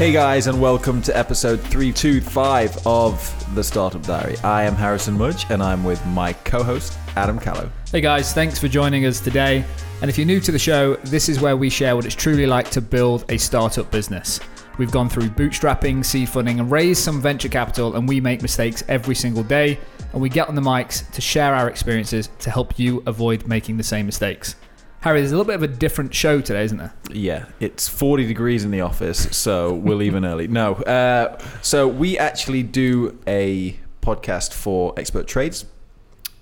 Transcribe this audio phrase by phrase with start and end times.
[0.00, 4.38] Hey guys, and welcome to episode 325 of The Startup Diary.
[4.38, 7.70] I am Harrison Mudge, and I'm with my co host, Adam Callow.
[7.92, 9.62] Hey guys, thanks for joining us today.
[10.00, 12.46] And if you're new to the show, this is where we share what it's truly
[12.46, 14.40] like to build a startup business.
[14.78, 18.82] We've gone through bootstrapping, seed funding, and raised some venture capital, and we make mistakes
[18.88, 19.78] every single day.
[20.14, 23.76] And we get on the mics to share our experiences to help you avoid making
[23.76, 24.54] the same mistakes.
[25.02, 26.92] Harry, there's a little bit of a different show today, isn't there?
[27.10, 30.46] Yeah, it's 40 degrees in the office, so we're leaving early.
[30.46, 35.64] No, uh, so we actually do a podcast for expert trades,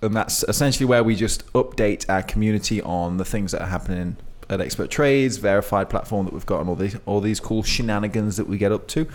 [0.03, 4.17] and that's essentially where we just update our community on the things that are happening
[4.51, 8.37] at Expert Trades, verified platform that we've got, and all these all these cool shenanigans
[8.39, 9.07] that we get up to.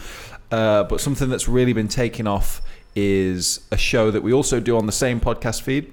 [0.52, 2.62] Uh, but something that's really been taking off
[2.96, 5.92] is a show that we also do on the same podcast feed.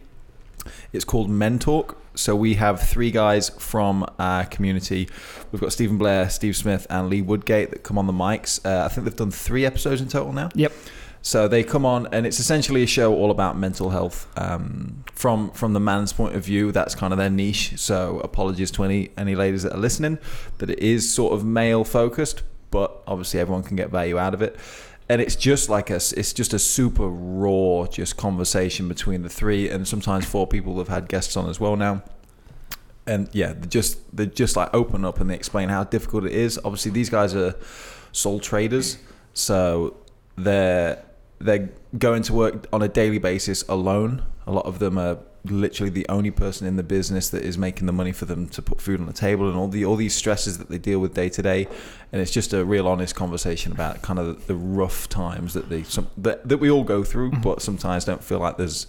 [0.92, 1.99] It's called Men Talk.
[2.14, 5.08] So we have three guys from our community.
[5.52, 8.64] We've got Stephen Blair, Steve Smith, and Lee Woodgate that come on the mics.
[8.64, 10.50] Uh, I think they've done three episodes in total now.
[10.54, 10.72] Yep.
[11.22, 15.50] So they come on, and it's essentially a show all about mental health um, from
[15.50, 16.72] from the man's point of view.
[16.72, 17.74] That's kind of their niche.
[17.76, 20.18] So apologies to any any ladies that are listening,
[20.58, 24.40] that it is sort of male focused, but obviously everyone can get value out of
[24.40, 24.56] it.
[25.10, 29.68] And it's just like a, it's just a super raw, just conversation between the three,
[29.68, 32.02] and sometimes four people have had guests on as well now
[33.10, 36.32] and yeah, they just they just like open up and they explain how difficult it
[36.32, 36.58] is.
[36.64, 37.54] Obviously, these guys are
[38.12, 38.98] sole traders,
[39.34, 39.96] so
[40.36, 41.02] they're
[41.40, 44.22] they're going to work on a daily basis alone.
[44.46, 47.86] A lot of them are literally the only person in the business that is making
[47.86, 50.14] the money for them to put food on the table and all the all these
[50.14, 51.66] stresses that they deal with day to day
[52.12, 55.82] and it's just a real honest conversation about kind of the rough times that they
[55.82, 57.40] some that, that we all go through Mm-hmm.
[57.40, 58.86] but sometimes don't feel like there's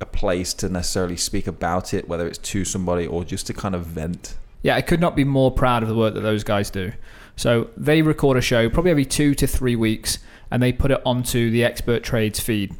[0.00, 3.74] a place to necessarily speak about it whether it's to somebody or just to kind
[3.74, 6.70] of vent Yeah, I could not be more proud of the work that those guys
[6.70, 6.92] do.
[7.36, 10.18] So they record a show probably every two to three weeks
[10.50, 12.74] and they put it onto the Expert Trades feed.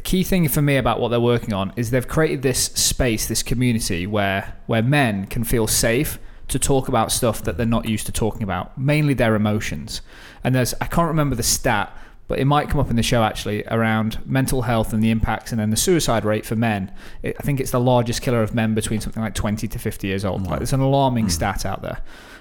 [0.00, 3.28] The key thing for me about what they're working on is they've created this space,
[3.28, 6.18] this community where where men can feel safe
[6.48, 10.00] to talk about stuff that they're not used to talking about, mainly their emotions.
[10.42, 11.94] And there's I can't remember the stat,
[12.28, 15.52] but it might come up in the show actually around mental health and the impacts
[15.52, 16.90] and then the suicide rate for men.
[17.22, 20.06] It, I think it's the largest killer of men between something like 20 to 50
[20.06, 20.46] years old.
[20.46, 21.30] Like there's an alarming hmm.
[21.30, 22.00] stat out there.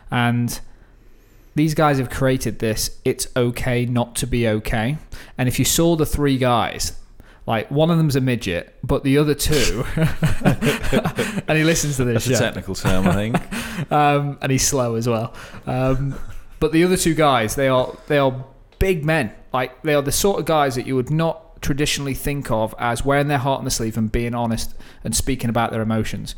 [0.09, 0.57] And
[1.55, 4.97] these guys have created this it's okay not to be okay.
[5.37, 6.93] And if you saw the three guys,
[7.49, 12.25] like one of them's a midget, but the other two and he listens to this
[12.25, 15.33] that's a technical term i think um, and he's slow as well.
[15.65, 16.17] Um,
[16.59, 18.45] but the other two guys, they are they are
[18.77, 19.33] big men.
[19.51, 23.03] Like they are the sort of guys that you would not traditionally think of as
[23.03, 26.35] wearing their heart on the sleeve and being honest and speaking about their emotions.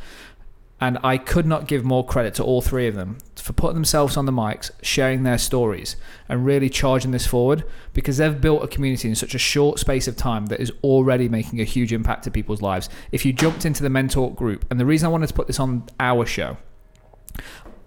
[0.81, 4.17] And I could not give more credit to all three of them for putting themselves
[4.17, 5.95] on the mics, sharing their stories,
[6.27, 10.07] and really charging this forward because they've built a community in such a short space
[10.07, 12.89] of time that is already making a huge impact to people's lives.
[13.11, 15.45] If you jumped into the Men Talk group, and the reason I wanted to put
[15.45, 16.57] this on our show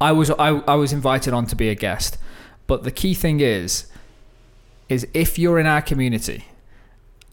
[0.00, 2.18] I was I, I was invited on to be a guest,
[2.66, 3.86] but the key thing is,
[4.88, 6.44] is if you're in our community,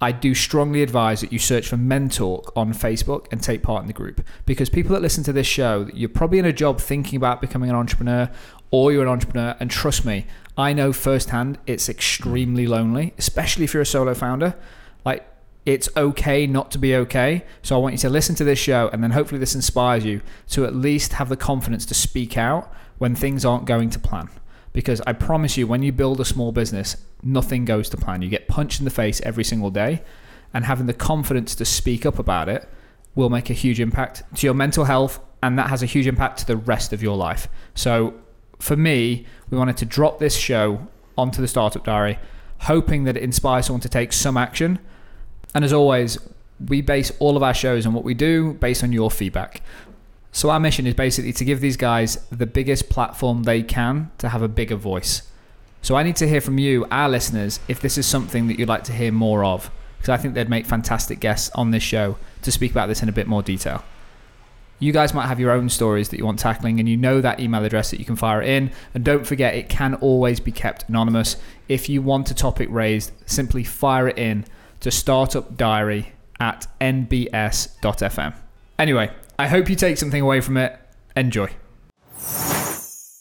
[0.04, 3.88] I do strongly advise that you search for Mentalk on Facebook and take part in
[3.88, 7.18] the group because people that listen to this show, you're probably in a job thinking
[7.18, 8.30] about becoming an entrepreneur,
[8.72, 10.26] or you're an entrepreneur, and trust me,
[10.58, 14.56] I know firsthand it's extremely lonely, especially if you're a solo founder.
[15.06, 15.28] Like
[15.68, 17.46] it's okay not to be okay.
[17.62, 20.22] So I want you to listen to this show and then hopefully this inspires you
[20.50, 24.30] to at least have the confidence to speak out when things aren't going to plan.
[24.74, 28.22] Because I promise you, when you build a small business, nothing goes to plan.
[28.22, 30.02] You get punched in the face every single day,
[30.54, 32.68] and having the confidence to speak up about it
[33.16, 36.40] will make a huge impact to your mental health, and that has a huge impact
[36.40, 37.48] to the rest of your life.
[37.76, 38.14] So,
[38.60, 42.20] for me, we wanted to drop this show onto the Startup Diary,
[42.60, 44.80] hoping that it inspires someone to take some action.
[45.54, 46.18] And as always,
[46.68, 49.62] we base all of our shows on what we do based on your feedback.
[50.32, 54.30] So our mission is basically to give these guys the biggest platform they can to
[54.30, 55.24] have a bigger voice.
[55.82, 58.70] So I need to hear from you, our listeners, if this is something that you'd
[58.70, 62.18] like to hear more of, because I think they'd make fantastic guests on this show
[62.44, 63.84] to speak about this in a bit more detail.
[64.80, 67.40] You guys might have your own stories that you want tackling, and you know that
[67.40, 68.72] email address that you can fire it in.
[68.96, 71.36] And don't forget, it can always be kept anonymous.
[71.68, 74.46] If you want a topic raised, simply fire it in
[74.80, 76.08] to startupdiary
[76.40, 78.34] at nbs.fm.
[78.80, 79.12] Anyway,
[79.42, 80.78] I hope you take something away from it.
[81.16, 81.50] Enjoy.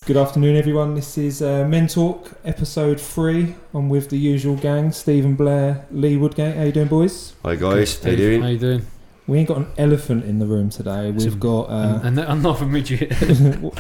[0.05, 0.95] Good afternoon, everyone.
[0.95, 3.55] This is uh, Men Talk, episode three.
[3.73, 6.57] I'm with the usual gang: Stephen Blair, Lee Woodgate.
[6.57, 7.33] How you doing, boys?
[7.43, 8.43] Hi guys, how you doing?
[8.43, 8.83] How you doing?
[9.29, 11.11] We ain't got an elephant in the room today.
[11.11, 13.13] We've Some- got uh, and, and another midget.
[13.63, 13.79] what-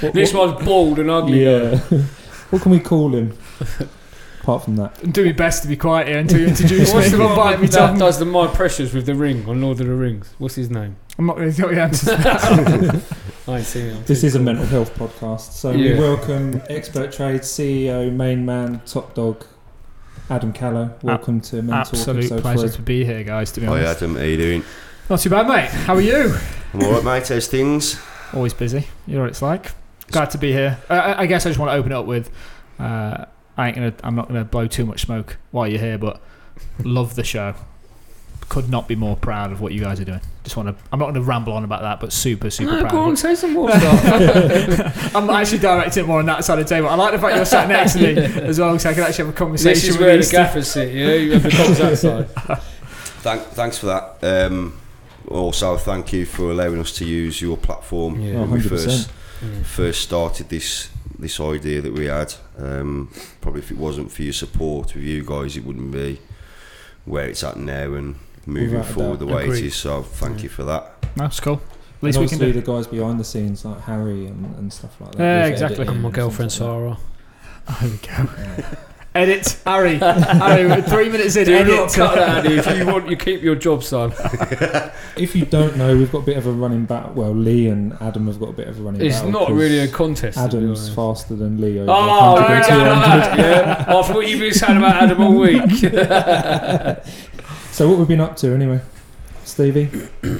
[0.00, 1.44] what- this one's bald and ugly.
[1.44, 1.78] yeah.
[2.48, 3.36] What can we call him?
[4.40, 7.06] Apart from that, I'm doing my best to be quiet here until you introduce What's
[7.12, 7.12] me.
[7.12, 9.86] the Don't one me, that does the My Precious with the ring on Lord of
[9.86, 10.34] the Rings?
[10.38, 10.96] What's his name?
[11.18, 12.08] I'm not going to tell you the answers.
[12.08, 13.02] to that.
[13.48, 14.06] I ain't seen it.
[14.06, 15.94] this is a mental health podcast, so Yeah.
[15.94, 19.44] we welcome expert trade CEO, main man, top dog,
[20.30, 20.94] Adam Callow.
[21.02, 21.88] Welcome to Mental health.
[21.94, 22.76] Absolute episode pleasure three.
[22.76, 23.52] to be here, guys.
[23.52, 24.64] To be Hi honest, Adam, how you doing?
[25.10, 25.68] not too bad, mate.
[25.68, 26.34] How are you?
[26.72, 28.00] I'm alright mate, how's things?
[28.32, 28.86] Always busy.
[29.06, 29.72] You know what it's like.
[30.10, 30.78] Glad to be here.
[30.88, 32.30] I- I, I guess I just want to open up with.
[32.78, 33.26] Uh,
[33.58, 33.92] I ain't gonna.
[34.02, 36.22] I'm not gonna blow too much smoke while you're here, but
[36.82, 37.54] love the show.
[38.48, 40.20] Could not be more proud of what you guys are doing.
[40.52, 40.84] Just want to.
[40.92, 42.90] I'm not going to ramble on about that, but super, super No, proud.
[42.92, 44.04] go on, say some more stuff.
[45.16, 46.90] I'm actually directing it more on that side of the table.
[46.90, 49.24] I like the fact you're sat next to me as well, so I can actually
[49.24, 50.22] have a conversation this is with where you.
[50.22, 51.12] the gaffers sit, yeah?
[51.14, 52.28] You have the cops outside.
[53.22, 54.18] Thank, thanks for that.
[54.22, 54.78] Um,
[55.26, 58.40] also, thank you for allowing us to use your platform Yeah.
[58.40, 58.68] When we 100%.
[58.68, 59.10] first
[59.42, 59.64] Mm.
[59.64, 60.88] first started this
[61.18, 62.34] this idea that we had.
[62.58, 63.08] Um,
[63.40, 66.20] probably if it wasn't for your support with you guys, it wouldn't be
[67.06, 68.16] where it's at now and
[68.46, 69.64] moving Without forward the way Agreed.
[69.64, 69.74] it is.
[69.76, 70.42] So thank Yeah.
[70.44, 70.92] you for that.
[71.16, 71.54] No, it's cool.
[71.54, 72.52] At And least we can do.
[72.52, 75.22] the guys behind the scenes like Harry and, and stuff like that.
[75.22, 75.74] Yeah, with exactly.
[75.76, 76.98] editing And my and girlfriend things like Sarah.
[77.80, 78.32] There we go.
[78.34, 78.58] that.
[78.58, 78.74] Yeah.
[79.14, 79.98] Edit, Harry.
[79.98, 81.44] Harry, we're three minutes in.
[81.44, 81.74] Do edit.
[81.76, 82.56] not cut that, Andy.
[82.58, 84.12] If you want, you keep your job, son.
[85.14, 87.14] If you don't know, we've got a bit of a running back.
[87.14, 89.88] Well, Lee and Adam have got a bit of a running It's not really a
[89.88, 90.38] contest.
[90.38, 91.78] Adam's faster than Lee.
[91.80, 93.38] Over Oh, 100 and yeah, 200.
[93.38, 93.84] yeah.
[93.98, 95.60] After what you've been saying about Adam all week.
[97.72, 98.82] So what we've been up to anyway,
[99.44, 99.88] Stevie?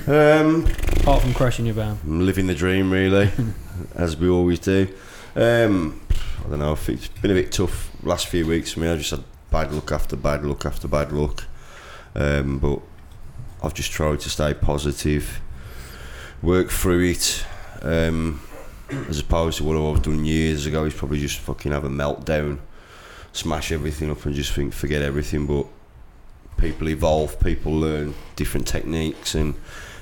[0.06, 0.66] Um,
[1.00, 1.98] Apart from crashing your van.
[2.04, 3.30] I'm living the dream, really,
[3.94, 4.86] as we always do.
[5.34, 6.02] Um,
[6.44, 6.72] I don't know.
[6.74, 8.88] If it's been a bit tough last few weeks for me.
[8.88, 11.44] I just had bad luck after bad luck after bad luck.
[12.14, 12.80] Um, but
[13.62, 15.40] I've just tried to stay positive,
[16.42, 17.46] work through it.
[17.80, 18.42] Um,
[19.08, 22.58] as opposed to what I've done years ago, is probably just fucking have a meltdown,
[23.32, 25.46] smash everything up, and just think forget everything.
[25.46, 25.66] But
[26.62, 29.54] people evolve, people learn different techniques, and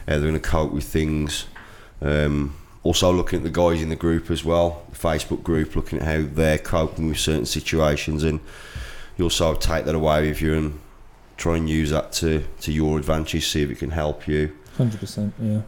[0.07, 1.47] how they're going to cope with things.
[2.03, 5.99] Um, also looking at the guys in the group as well, the Facebook group, looking
[5.99, 8.41] at how they're coping with certain situations, and
[9.17, 10.81] you also take that away with you and
[11.37, 14.55] try and use that to, to your advantage, see if it can help you.
[14.77, 15.35] Hundred percent.
[15.41, 15.63] Yeah.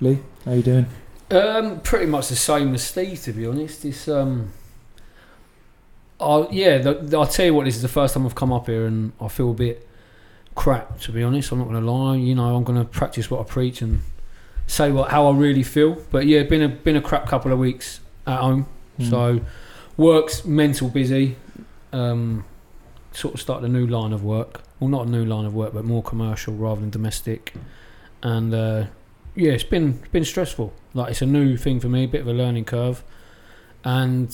[0.00, 0.86] Lee, how you doing?
[1.30, 3.84] Um, pretty much the same as Steve, to be honest.
[3.84, 4.52] It's um,
[6.18, 6.78] I yeah.
[6.78, 7.64] The, the- I'll tell you what.
[7.66, 9.86] This is the first time I've come up here, and I feel a bit
[10.60, 11.00] crap.
[11.00, 12.16] To be honest, I'm not going to lie.
[12.16, 14.00] You know, I'm going to practice what I preach and
[14.66, 15.96] say what how I really feel.
[16.10, 18.66] But yeah, been a been a crap couple of weeks at home.
[18.98, 19.08] Mm.
[19.08, 19.40] So
[19.96, 21.36] work's mental busy.
[21.94, 22.44] Um,
[23.12, 24.60] sort of started a new line of work.
[24.78, 27.54] Well, not a new line of work, but more commercial rather than domestic.
[28.22, 28.86] And uh,
[29.34, 30.74] yeah, it's been it's been stressful.
[30.92, 33.02] Like it's a new thing for me, a bit of a learning curve.
[33.82, 34.28] And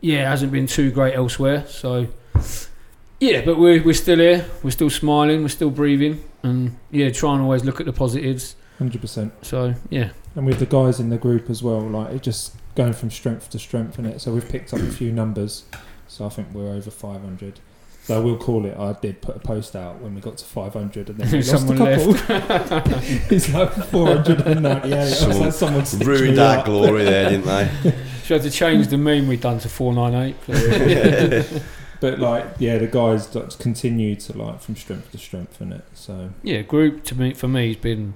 [0.00, 1.66] yeah, it hasn't been too great elsewhere.
[1.66, 2.08] So
[3.20, 4.46] yeah, but we're we're still here.
[4.62, 5.42] We're still smiling.
[5.42, 6.22] We're still breathing.
[6.42, 8.56] And yeah, trying to always look at the positives.
[8.78, 9.32] Hundred percent.
[9.42, 12.92] So yeah, And with the guys in the group as well, like it just going
[12.92, 14.20] from strength to strength in it.
[14.20, 15.64] So we've picked up a few numbers.
[16.08, 17.58] So I think we're over five hundred.
[18.02, 18.76] So we'll call it.
[18.78, 21.48] I did put a post out when we got to 500, and then we lost
[21.48, 22.14] a Someone couple.
[23.34, 24.92] it's like 498.
[24.94, 26.66] I was Someone like, someone stitched Ruined me our up.
[26.66, 27.68] glory there, didn't they?
[28.22, 30.36] should have to change the meme we've done to four nine eight.
[32.00, 35.84] But like, yeah, the guys continue to like from strength to strength in it.
[35.94, 38.14] So Yeah, group to me for me has been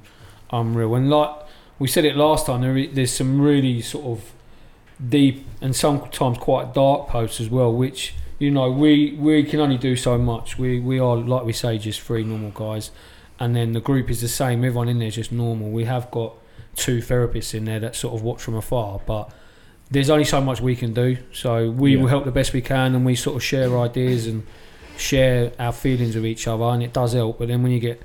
[0.50, 0.94] unreal.
[0.94, 1.30] And like
[1.78, 4.32] we said it last time, there, there's some really sort of
[5.08, 9.78] deep and sometimes quite dark posts as well, which you know we we can only
[9.78, 10.58] do so much.
[10.58, 12.90] We we are like we say just three normal guys,
[13.38, 14.64] and then the group is the same.
[14.64, 15.70] Everyone in there is just normal.
[15.70, 16.34] We have got
[16.76, 19.30] two therapists in there that sort of watch from afar, but.
[19.90, 22.02] There's only so much we can do, so we Yeah.
[22.02, 24.44] will help the best we can, and we sort of share ideas and
[24.96, 27.38] share our feelings with each other, and it does help.
[27.38, 28.00] But then when you get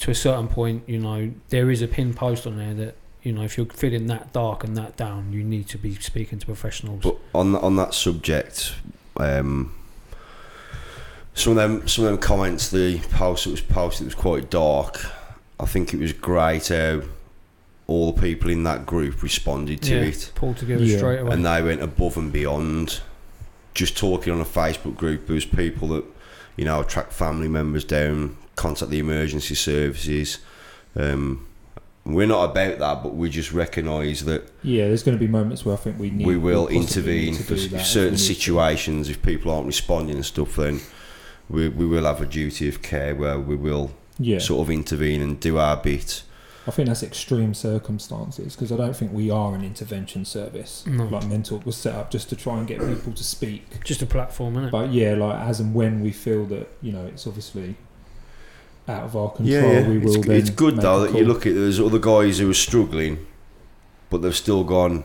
[0.00, 3.32] to a certain point, you know, there is a pin post on there that, you
[3.32, 6.46] know, if you're feeling that dark and that down, you need to be speaking to
[6.46, 7.00] professionals.
[7.02, 8.74] But on on that subject,
[9.16, 9.72] um,
[11.34, 15.06] some of them some of them comments, the post that was posted was quite dark.
[15.60, 17.02] I think it was great how
[17.92, 20.02] all the people in that group responded to Yeah.
[20.02, 20.96] it, Pull together Yeah.
[20.98, 21.32] straight away.
[21.32, 23.00] and they went above and beyond.
[23.74, 26.04] Just talking on a Facebook group, there was people that
[26.56, 30.38] you know track family members down, contact the emergency services.
[30.94, 31.46] Um,
[32.04, 35.64] we're not about that, but we just recognise that yeah, there's going to be moments
[35.64, 36.26] where I think we need.
[36.26, 38.34] we will intervene need to for that certain we need to.
[38.34, 40.80] situations if people aren't responding and stuff then
[41.48, 45.22] we, we will have a duty of care where we will Yeah, sort of intervene
[45.22, 46.22] and do our bit
[46.66, 50.84] I think that's extreme circumstances because I don't think we are an intervention service.
[50.86, 51.04] No.
[51.04, 53.82] Like Mental was set up just to try and get people to speak.
[53.84, 54.70] Just a platform, isn't it?
[54.70, 57.74] But yeah, like as and when we feel that you know it's obviously
[58.88, 59.88] out of our control, Yeah, yeah.
[59.88, 60.16] we will.
[60.16, 63.26] It's, then it's good though that you look at there's other guys who are struggling,
[64.10, 65.04] but they've still gone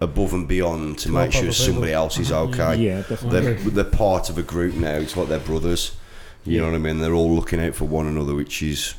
[0.00, 2.76] above and beyond to To make sure somebody else is okay.
[2.76, 3.40] Yeah, definitely.
[3.40, 4.94] They're, they're part of a group now.
[4.96, 5.96] It's like they're brothers.
[6.44, 6.98] You know what I mean?
[6.98, 8.94] They're all looking out for one another, which is.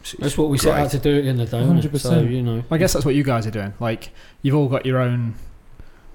[0.00, 1.62] It's- That's what we set out to do in the end of the day.
[1.64, 1.90] 100%.
[1.92, 2.00] 100%.
[2.00, 2.62] So, you know.
[2.70, 3.74] I guess that's what you guys are doing.
[3.80, 4.10] Like
[4.42, 5.34] you've all got your own,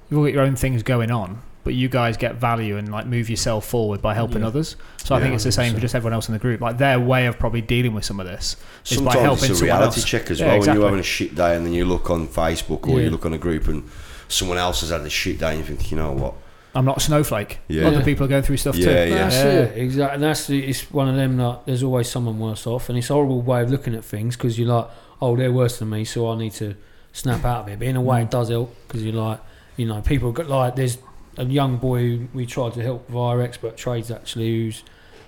[0.09, 3.05] you've all got your own things going on, but you guys get value and like
[3.07, 4.47] move yourself forward by helping Yeah.
[4.47, 4.75] others.
[5.03, 5.81] So I think it's the same for 100%.
[5.81, 6.61] just everyone else in the group.
[6.61, 8.55] Like their way of probably dealing with some of this
[8.87, 10.05] is by Sometimes helping it's a someone reality else.
[10.05, 10.59] check as Yeah, well.
[10.59, 13.05] When you're having a shit day and then you look on Facebook or Yeah.
[13.05, 13.83] you look on a group and
[14.27, 16.33] someone else has had a shit day and you think, you know what?
[16.75, 17.59] I'm not a snowflake.
[17.69, 17.87] Yeah.
[17.87, 19.09] Other people are going through stuff Yeah, too.
[19.09, 19.15] yeah.
[19.15, 19.43] That's Yeah.
[19.43, 20.19] it, exactly.
[20.19, 23.13] That's the, it's one of them that there's always someone worse off, and it's a
[23.13, 24.87] horrible way of looking at things because you're like,
[25.21, 26.75] oh, they're worse than me, so I need to
[27.13, 27.79] snap out of it.
[27.79, 28.31] But in a way, it mm.
[28.31, 29.39] does help because you're like,
[29.77, 30.97] you know, people got like there's
[31.37, 34.83] a young boy who we tried to help via expert trades actually who's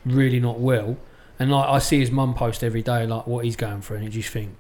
[0.06, 0.98] really not well,
[1.40, 4.06] and like I see his mum post every day like what he's going through, and
[4.06, 4.56] you just think.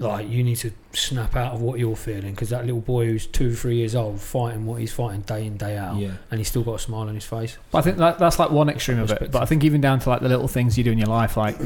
[0.00, 3.26] Like you need to snap out of what you're feeling because that little boy who's
[3.26, 6.12] two, three years old fighting what he's fighting day in day out, Yeah.
[6.30, 7.58] and he's still got a smile on his face.
[7.70, 9.30] But I think that, that's like one extreme of it.
[9.30, 11.36] But I think even down to like the little things you do in your life,
[11.36, 11.56] like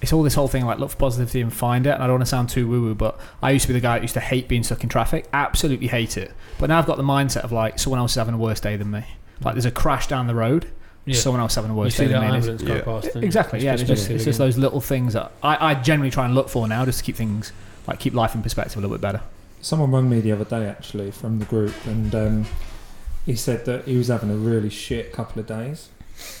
[0.00, 1.90] it's all this whole thing like look for positivity and find it.
[1.90, 3.80] And I don't want to sound too woo woo, but I used to be the
[3.80, 5.28] guy that used to hate being stuck in traffic.
[5.32, 6.32] Absolutely hate it.
[6.58, 8.76] But now I've got the mindset of like someone else is having a worse day
[8.76, 9.04] than me.
[9.40, 10.68] Like there's a crash down the road,
[11.14, 11.20] Yeah.
[11.20, 12.36] someone else having a You worse see day that than me.
[12.36, 13.00] and it's- ambulance go Yeah.
[13.12, 13.16] past.
[13.24, 13.60] Exactly.
[13.60, 13.74] Yeah.
[13.74, 16.66] It's just, it's just those little things that I, I generally try and look for
[16.68, 17.52] now, just to keep things
[17.86, 19.22] like keep life in perspective a little bit better.
[19.60, 22.46] Someone rang me the other day actually from the group, and um,
[23.26, 25.88] he said that he was having a really shit couple of days,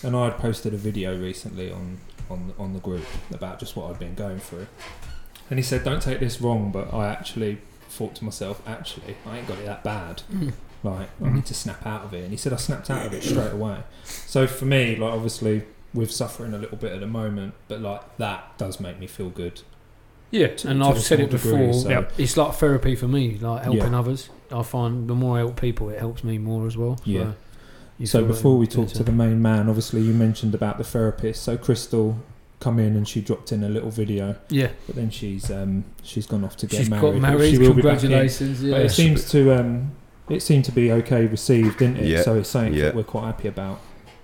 [0.04, 1.98] and I had posted a video recently on
[2.30, 4.66] on the, on the group about just what I'd been going through,
[5.50, 7.58] and he said, "Don't take this wrong, but I actually
[7.88, 10.22] thought to myself, actually, I ain't got it that bad.
[10.32, 10.52] Mm.
[10.82, 13.12] Like I need to snap out of it." And he said, "I snapped out of
[13.12, 15.62] it straight away." So for me, like obviously.
[15.94, 19.30] We're suffering a little bit at the moment, but like that does make me feel
[19.30, 19.62] good.
[20.30, 21.72] Yeah, to- and to I've said it degree, before.
[21.72, 22.12] so- Yep.
[22.18, 23.98] It's like therapy for me, like helping Yeah.
[23.98, 24.28] others.
[24.52, 26.98] I find the more I help people, it helps me more as well.
[26.98, 27.32] So Yeah.
[28.04, 31.42] So before we talk to the main man, obviously you mentioned about the therapist.
[31.42, 32.18] So Crystal
[32.60, 36.26] come in and she dropped in a little video, yeah, but then she's um, she's
[36.26, 37.00] gone off to get she's married.
[37.00, 37.50] got married.
[37.52, 38.10] She will be back in.
[38.10, 38.60] Congratulations!
[38.60, 39.92] But Yeah, it seems to um,
[40.30, 42.06] it seemed to be okay received, didn't it?
[42.06, 42.22] Yeah.
[42.22, 42.84] So it's something Yeah.
[42.86, 43.80] that we're quite happy about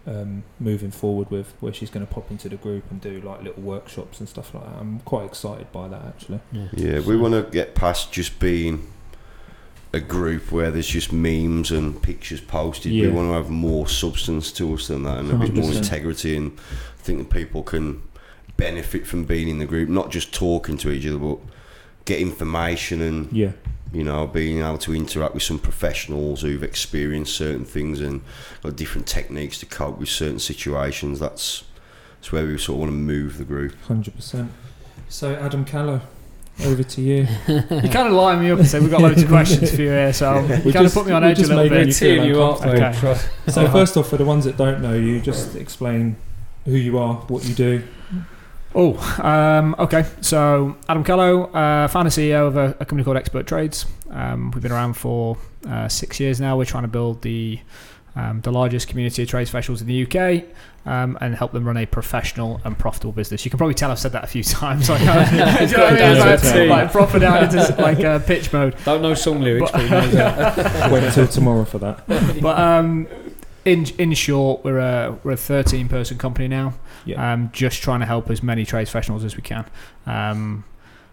[0.07, 3.43] um, moving forward with, where she's going to pop into the group and do like
[3.43, 4.79] little workshops and stuff like that.
[4.79, 6.41] I'm quite excited by that actually.
[6.75, 8.87] Yeah, we want to get past just being
[9.95, 12.93] a group where there's just memes and pictures posted.
[12.93, 16.37] We want to have more substance to us than that and a bit more integrity.
[16.37, 18.03] And I think that people can
[18.57, 21.39] benefit from being in the group, not just talking to each other, but
[22.05, 23.53] get information and Yeah,
[23.95, 28.23] you know being able to interact with some professionals who've experienced certain things and
[28.63, 31.21] got different techniques to cope with certain situations.
[31.21, 31.65] That's
[32.17, 33.75] that's where we sort of want to move the group.
[33.83, 34.51] hundred percent.
[35.09, 36.01] So Adam Callow,
[36.65, 37.27] over to you.
[37.49, 39.89] You kind of line me up and say we've got loads of questions for you
[39.89, 41.87] here, so you We kind of put me on we edge a little bit.
[41.89, 42.93] you tear you up, Okay.
[42.93, 43.11] So
[43.63, 43.73] uh-huh.
[43.73, 46.17] first off, for the ones that don't know you, just explain
[46.65, 47.83] who you are, what you do.
[48.75, 50.05] Oh, um, okay.
[50.21, 53.87] So Adam Callow, uh, founder CEO of a, a company called Expert Trades.
[54.11, 55.37] Um, we've been around for
[55.69, 56.57] uh, six years now.
[56.57, 57.61] We're trying to build the
[58.17, 60.45] um, the largest community of trade specials in the UK
[60.87, 63.45] um, and help them run a professional and profitable business.
[63.45, 64.89] You can probably tell I've said that a few times.
[64.89, 65.35] Like, uh, do
[65.67, 65.99] you know what I mean?
[65.99, 66.67] Down to It's a like, T.
[66.69, 68.77] like proper down into like uh, pitch mode.
[68.85, 70.93] Don't know song lyrics, But- but he knows that.
[70.93, 72.07] Wait until tomorrow for that.
[72.41, 73.09] But um,
[73.65, 76.75] in in short, we're a we're a 13 person company now.
[77.05, 77.33] Yeah.
[77.33, 79.67] Um, just trying to help as many trades professionals as we can.
[80.07, 80.65] Um,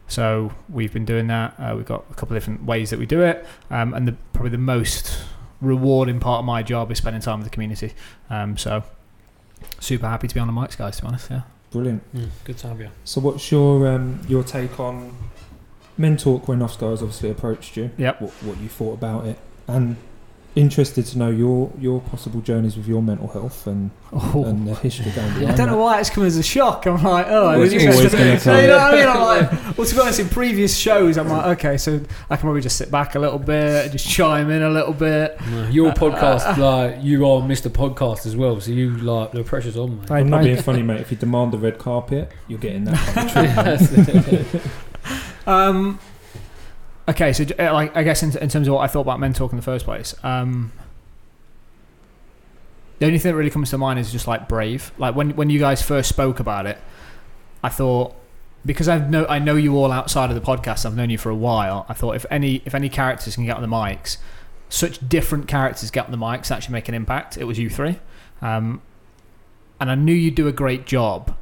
[0.08, 1.56] so we've been doing that.
[1.58, 4.14] Uh, we've got a couple of different ways that we do it, um, and the,
[4.34, 5.24] probably the most
[5.62, 7.94] rewarding part of my job is spending time with the community.
[8.30, 8.84] Um, so
[9.80, 10.98] super happy to be on the mics, guys.
[10.98, 11.42] To be honest, yeah.
[11.72, 12.14] Brilliant.
[12.14, 12.90] Mm, good to have you.
[13.06, 15.16] So, what's your um, your take on
[15.98, 17.92] Men Talk when Off Guys obviously approached you?
[17.98, 18.22] Yep.
[18.22, 19.96] What, what you thought about it, and
[20.54, 24.44] interested to know your your possible journeys with your mental health and, Oh.
[24.46, 25.82] and the history going behind I don't know that.
[25.82, 26.86] why it's come as a shock.
[26.86, 28.92] I'm like, oh, Well, it's this is always just- gonna you know come.
[28.92, 29.08] what I mean?
[29.08, 29.22] I'm
[29.66, 32.60] like, well, to be honest, in previous shows, I'm like, okay, so I can probably
[32.60, 35.40] just sit back a little bit, and just chime in a little bit.
[35.50, 37.70] No, your podcast, like you are Mr.
[37.72, 40.12] Podcast as well, so you like the pressure's on, mate.
[40.12, 41.00] I'm not being funny, mate.
[41.00, 42.98] If you demand the red carpet, you're getting that
[43.36, 44.64] kind of treatment.
[45.48, 46.00] Um,
[47.10, 49.34] okay, so uh, like I guess in, in terms of what I thought about men
[49.34, 50.72] talk in the first place, um,
[53.00, 54.92] the only thing that really comes to mind is just like brave.
[54.98, 56.78] Like when when you guys first spoke about it,
[57.64, 58.16] I thought
[58.66, 60.86] because I've know I know you all outside of the podcast.
[60.86, 61.86] I've known you for a while.
[61.90, 64.18] I thought if any if any characters can get on the mics,
[64.70, 67.38] such different characters get on the mics actually make an impact.
[67.38, 68.00] It was you three,
[68.42, 68.82] um,
[69.80, 71.36] and I knew you'd do a great job.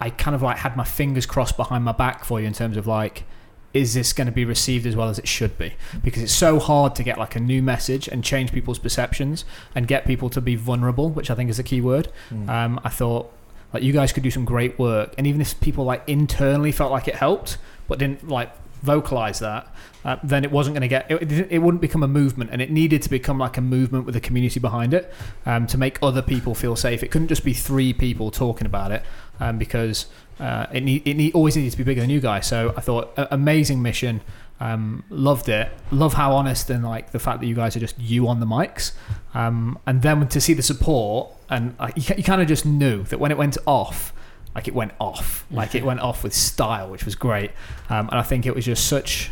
[0.00, 2.78] I kind of like had my fingers crossed behind my back for you in terms
[2.78, 3.24] of like,
[3.72, 5.74] is this going to be received as well as it should be?
[6.02, 9.86] Because it's so hard to get like a new message and change people's perceptions and
[9.86, 12.08] get people to be vulnerable, which I think is a key word.
[12.30, 12.48] Mm.
[12.48, 13.32] Um, I thought
[13.72, 16.90] like you guys could do some great work, and even if people like internally felt
[16.90, 18.50] like it helped, but didn't like
[18.82, 19.72] vocalize that,
[20.04, 22.70] uh, then it wasn't going to get it, it, wouldn't become a movement, and it
[22.70, 25.12] needed to become like a movement with a community behind it
[25.46, 27.02] um, to make other people feel safe.
[27.02, 29.02] It couldn't just be three people talking about it
[29.38, 30.06] um, because
[30.38, 32.46] uh, it need, it need, always needed to be bigger than you guys.
[32.46, 34.22] So I thought a- amazing mission.
[34.62, 35.70] Um, loved it.
[35.90, 38.46] Love how honest and like the fact that you guys are just you on the
[38.46, 38.92] mics,
[39.32, 43.02] um, and then to see the support and like, you, you kind of just knew
[43.04, 44.12] that when it went off,
[44.54, 47.50] like it went off, like it went off with style, which was great.
[47.88, 49.30] Um, and I think it was just such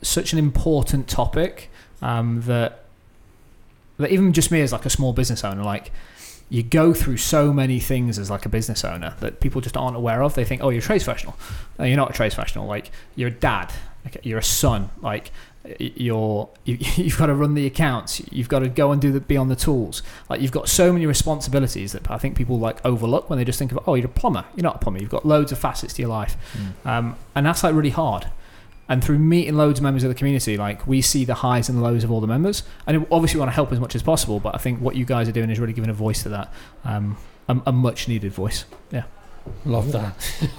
[0.00, 1.70] such an important topic
[2.00, 2.84] um, that
[3.98, 5.92] that even just me as like a small business owner, like
[6.48, 9.96] you go through so many things as like a business owner that people just aren't
[9.96, 10.34] aware of.
[10.34, 11.34] They think, oh, you're a trades professional.
[11.78, 12.66] No, you're not a trades professional.
[12.66, 13.72] Like you're a dad.
[14.06, 14.90] Okay, you're a son.
[15.00, 15.30] Like
[15.78, 18.20] you're you, you've got to run the accounts.
[18.32, 20.02] You've got to go and do the be on the tools.
[20.28, 23.58] Like you've got so many responsibilities that I think people like overlook when they just
[23.58, 24.44] think of oh, you're a plumber.
[24.56, 25.00] You're not a plumber.
[25.00, 26.86] You've got loads of facets to your life, Mm.
[26.86, 28.26] um, and that's like really hard.
[28.88, 31.78] And through meeting loads of members of the community, like we see the highs and
[31.78, 34.02] the lows of all the members, and obviously we want to help as much as
[34.02, 34.40] possible.
[34.40, 36.52] But I think what you guys are doing is really giving a voice to that,
[36.84, 37.16] um,
[37.48, 38.64] a, a much needed voice.
[39.64, 40.14] Love that.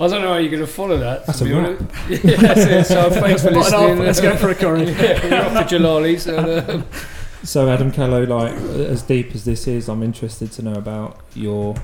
[0.00, 1.26] I don't know how you're going to follow that.
[1.26, 1.80] That's a wrap.
[2.08, 2.84] yeah, that's it.
[2.86, 3.90] So thanks for listening.
[3.92, 4.84] off, let's go for a curry.
[4.90, 6.26] yeah, we're off to Jalali's.
[6.26, 6.86] And, um,
[7.44, 11.74] So Adam Callow, like as deep as this is, I'm interested to know about your.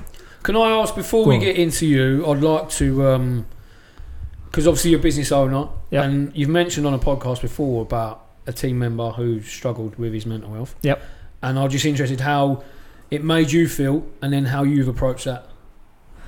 [0.43, 1.41] Can I ask before Go we on.
[1.41, 2.25] get into you?
[2.29, 3.43] I'd like to,
[4.45, 6.05] because obviously you're a business owner, Yep.
[6.05, 10.25] and you've mentioned on a podcast before about a team member who struggled with his
[10.25, 10.75] mental health.
[10.83, 11.01] Yep.
[11.43, 12.63] And I'm just interested how
[13.11, 15.49] it made you feel, and then how you've approached that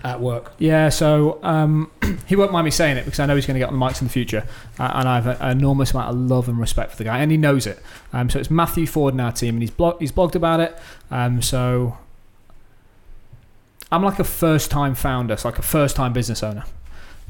[0.03, 0.53] at work.
[0.59, 1.91] Yeah, so um,
[2.27, 3.85] he won't mind me saying it because I know he's going to get on the
[3.85, 4.45] mics in the future,
[4.79, 7.19] uh, and I have a- an enormous amount of love and respect for the guy,
[7.19, 7.79] and he knows it.
[8.13, 10.77] Um, so it's Matthew Ford in our team, and he's blog- he's blogged about it.
[11.11, 11.97] Um, so
[13.91, 16.63] I'm like a first time founder, so like a first time business owner,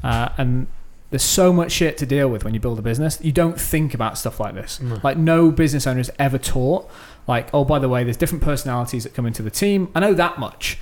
[0.04, 0.66] uh, and
[1.10, 3.18] there's so much shit to deal with when you build a business.
[3.22, 4.80] You don't think about stuff like this.
[4.80, 5.00] No.
[5.02, 6.88] Like no business owner is ever taught.
[7.26, 9.88] Like, oh, by the way, there's different personalities that come into the team.
[9.94, 10.78] I know that much,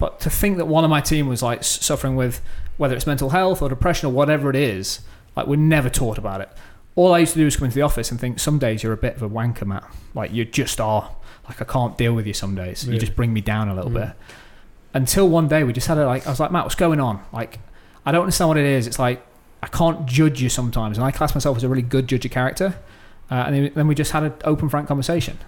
[0.00, 2.40] but to think that one of my team was like suffering with
[2.78, 5.00] whether it's mental health or depression or whatever it is,
[5.36, 6.48] like we're never taught about it.
[6.96, 8.92] All I used to do is come into the office and think some days you're
[8.92, 9.84] a bit of a wanker, Matt.
[10.14, 11.14] Like you just are.
[11.46, 12.86] Like I can't deal with you some days.
[12.86, 13.94] You just bring me down a little Mm.
[13.94, 14.10] bit.
[14.92, 17.22] Until one day we just had a like I was like Matt, what's going on?
[17.32, 17.60] Like
[18.04, 18.86] I don't understand what it is.
[18.86, 19.24] It's like
[19.62, 22.30] I can't judge you sometimes, and I class myself as a really good judge of
[22.30, 22.76] character.
[23.30, 25.38] Uh, and then- then we just had an open, frank conversation,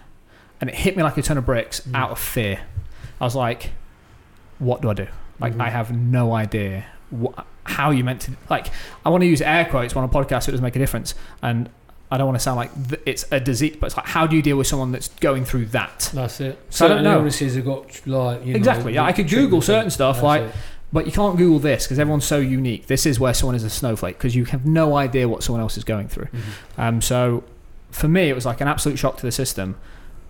[0.60, 1.94] and it hit me like a ton of bricks Mm.
[1.96, 2.60] out of fear.
[3.20, 3.70] I was like,
[4.62, 5.06] "What do I do?
[5.40, 5.60] Like, Mhm.
[5.62, 8.32] I have no idea wh- how you meant to.
[8.48, 8.68] Like,
[9.04, 11.14] I want to use air quotes on a podcast so it doesn't make a difference,
[11.42, 11.68] and
[12.10, 14.36] I don't want to sound like th- it's a disease, but it's like, how do
[14.36, 16.10] you deal with someone that's going through that?
[16.14, 16.58] That's it.
[16.70, 17.18] So I don't Certain know.
[17.18, 20.52] illnesses have got like you know, Exactly, yeah, I could Google certain stuff, like- it.
[20.94, 22.86] But you can't Google this because everyone's so unique.
[22.86, 25.78] This is where someone is a snowflake because you have no idea what someone else
[25.78, 26.26] is going through.
[26.26, 26.82] Mhm.
[26.82, 27.44] Um, so
[27.90, 29.76] for me, it was like an absolute shock to the system,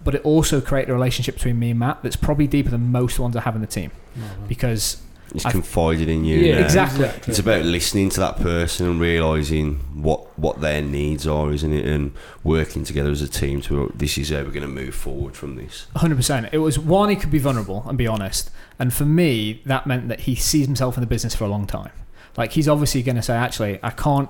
[0.05, 3.19] but it also created a relationship between me and Matt that's probably deeper than most
[3.19, 4.47] ones I have in the team No, no.
[4.49, 6.39] because He's I- confided in you.
[6.41, 6.65] Yeah, now.
[6.67, 7.07] exactly.
[7.27, 11.87] It's about listening to that person and realizing what what their needs are, isn't it?
[11.87, 12.13] And
[12.45, 15.57] working together as a team to this is how we're going to move forward from
[15.57, 15.87] this.
[15.97, 16.51] 100%.
[16.53, 18.51] It was one, he could be vulnerable and be honest.
[18.79, 21.67] And for me, that meant that he sees himself in the business for a long
[21.67, 21.93] time.
[22.37, 24.29] Like he's obviously going to say, actually, I can't.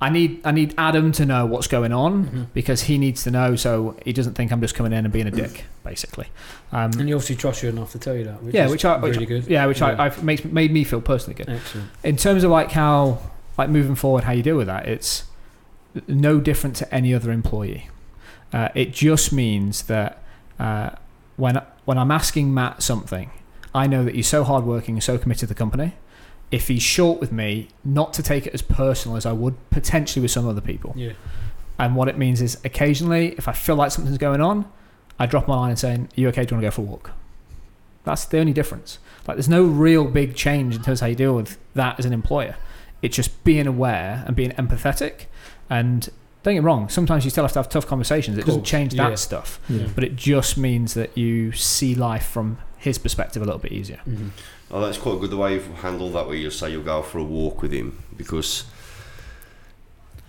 [0.00, 2.46] I need I need Adam to know what's going on Mhm.
[2.52, 5.26] because he needs to know so he doesn't think I'm just coming in and being
[5.26, 6.26] a dick, basically.
[6.70, 8.42] Um, And he obviously trusts you enough to tell you that.
[8.42, 9.46] Which yeah, is which I which, really good.
[9.46, 9.86] yeah, which Yeah.
[9.98, 11.48] I I've makes made me feel personally good.
[11.48, 11.88] Excellent.
[12.04, 13.18] in terms of like how
[13.56, 15.24] like moving forward how you deal with that it's
[16.06, 17.88] no different to any other employee
[18.52, 20.22] uh, it just means that
[20.60, 20.90] uh,
[21.36, 23.30] when when I'm asking Matt something
[23.74, 25.94] I know that he's so hardworking and so committed to the company
[26.50, 30.22] if he's short with me not to take it as personal as I would potentially
[30.22, 30.92] with some other people.
[30.96, 31.12] Yeah.
[31.78, 34.70] and what it means is occasionally if I feel like something's going on
[35.18, 36.44] I drop my line and saying are you okay?
[36.44, 37.10] Do you want to go for a walk?
[38.04, 38.98] That's the only difference.
[39.26, 42.04] Like there's no real big change in terms of how you deal with that as
[42.04, 42.56] an employer.
[43.02, 45.26] It's just being aware and being empathetic.
[45.68, 46.08] And
[46.42, 48.38] don't get me wrong sometimes you still have to have tough conversations.
[48.38, 49.10] It doesn't change yeah.
[49.10, 49.58] that stuff.
[49.68, 49.88] Yeah.
[49.94, 54.00] but it just means that you see life from his perspective a little bit easier.
[54.08, 54.30] Mhm.
[54.70, 56.26] Oh, that's quite good the way you've handled that.
[56.26, 58.64] Where you say you'll go for a walk with him because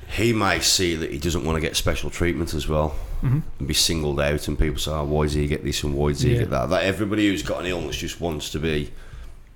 [0.09, 3.41] he may see that he doesn't want to get special treatment as well Mhm.
[3.59, 6.09] and be singled out, and people say, "Oh, why does he get this and why
[6.11, 6.39] does he Yeah.
[6.39, 8.91] get that?" That everybody who's got an illness just wants to be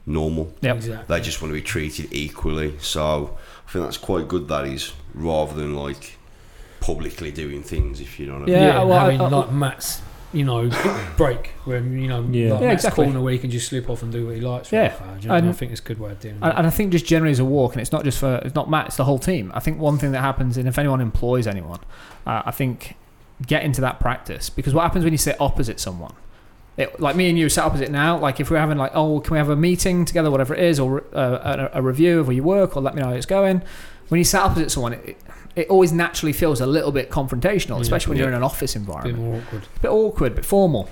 [0.05, 0.53] normal.
[0.61, 0.75] Yep.
[0.77, 1.05] Exactly.
[1.15, 2.73] They just want to be treated equally.
[2.81, 4.47] So I think that's quite good.
[4.47, 6.17] That is rather than like
[6.79, 8.01] publicly doing things.
[8.01, 8.55] If you know what I mean.
[8.55, 10.01] Yeah, Yeah, well, having I- I- like Matt's,
[10.33, 10.69] you know,
[11.17, 12.53] break where you know, Yeah.
[12.53, 13.05] like Yeah, exactly.
[13.05, 14.71] corner where he can just slip off and do what he likes.
[14.71, 14.93] Yeah.
[15.21, 15.37] you know I?
[15.39, 16.39] And- I think it's a good way of doing it.
[16.43, 18.55] And, and I think just generally as a walk, and it's not just for it's
[18.55, 19.51] not Matt, it's the whole team.
[19.53, 21.79] I think one thing that happens, and if anyone employs anyone,
[22.25, 22.95] uh, I think
[23.45, 26.13] get into that practice because what happens when you sit opposite someone,
[26.77, 28.17] it, like me and you sit opposite now.
[28.17, 30.79] Like if we're having like, oh, can we have a meeting together, whatever it is,
[30.79, 33.25] or uh, a, a review of where you work, or let me know how it's
[33.25, 33.61] going.
[34.07, 35.17] When you sit opposite someone, it,
[35.55, 37.81] it always naturally feels a little bit confrontational, Yeah.
[37.81, 39.17] especially when you're in an office environment.
[39.17, 39.67] a bit more awkward.
[39.81, 40.89] bit awkward, bit formal.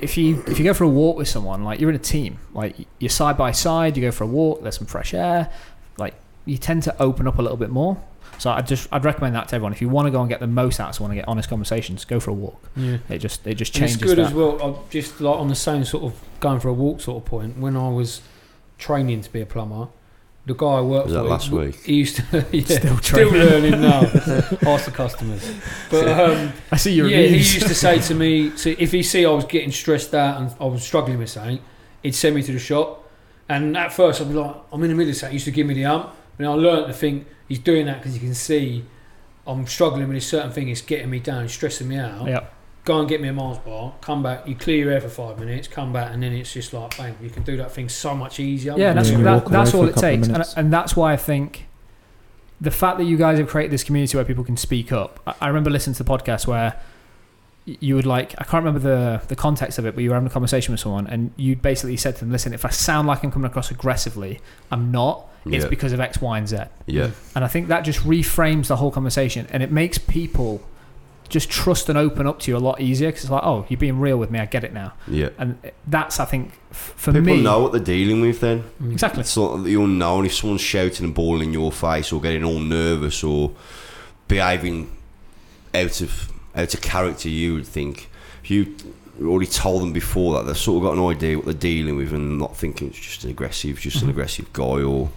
[0.00, 2.38] If you if you go for a walk with someone, like you're in a team,
[2.54, 5.50] like you're side by side, you go for a walk, there's some fresh air,
[5.98, 6.14] like
[6.46, 7.98] you tend to open up a little bit more.
[8.38, 9.72] So I just I'd recommend that to everyone.
[9.72, 11.48] If you want to go and get the most out of someone and get honest
[11.48, 12.60] conversations, go for a walk.
[12.76, 12.96] Yeah.
[13.08, 14.26] It just it just And changes it's good that.
[14.28, 14.60] as well.
[14.86, 17.58] I just like on the same sort of going for a walk sort of point.
[17.58, 18.22] When I was
[18.78, 19.88] training to be a plumber,
[20.46, 21.76] the guy I worked Was that for, last w- week?
[21.84, 23.32] He used to yeah, Still still, training.
[23.34, 24.00] learning now.
[24.66, 25.50] Ask the customers.
[25.90, 29.02] But um, I see your yeah, he used to say to me, so if he
[29.02, 31.60] see I was getting stressed out and I was struggling with something,
[32.02, 33.08] he'd send me to the shop.
[33.48, 35.32] And at first I'd be like, I'm in the middle of something.
[35.32, 36.14] He used to give me the ump.
[36.38, 38.84] And I learned to think he's doing that because he can see
[39.46, 40.68] I'm struggling with a certain thing.
[40.68, 42.46] It's getting me down, it's stressing me out yeah,
[42.84, 45.38] go and get me a Mars bar, come back, you clear your air for five
[45.38, 48.14] minutes, come back, and then it's just like, bang, you can do that thing so
[48.14, 48.74] much easier.
[48.76, 51.66] yeah, that's Yeah, that, that's all it takes, and, and that's why I think
[52.60, 55.20] the fact that you guys have created this community where people can speak up.
[55.26, 56.80] I, I remember listening to the podcast where
[57.66, 60.26] you would like I can't remember the the context of it, but you were having
[60.26, 63.24] a conversation with someone, and you basically said to them, "Listen, if I sound like
[63.24, 65.26] I'm coming across aggressively, I'm not.
[65.46, 65.68] It's Yeah.
[65.70, 67.10] because of X, Y, and Z." Yeah.
[67.34, 70.60] And I think that just reframes the whole conversation, and it makes people
[71.34, 73.76] just trust and open up to you a lot easier because it's like, "Oh, you're
[73.76, 74.38] being real with me.
[74.38, 75.30] I get it now." Yeah.
[75.36, 78.62] And that's I think f- for People me know what they're dealing with then.
[78.80, 78.92] Mm.
[78.92, 79.20] exactly.
[79.22, 80.24] It's sort of the unknown.
[80.26, 83.50] If someone's shouting and bawling in your face, or getting all nervous, or
[84.28, 84.90] behaving
[85.74, 88.08] out of out of character, you would think
[88.42, 88.74] if you
[89.22, 92.12] already told them before that they've sort of got an idea what they're dealing with,
[92.12, 94.10] and not thinking it's just an aggressive, just an Mhm.
[94.10, 95.10] aggressive guy, or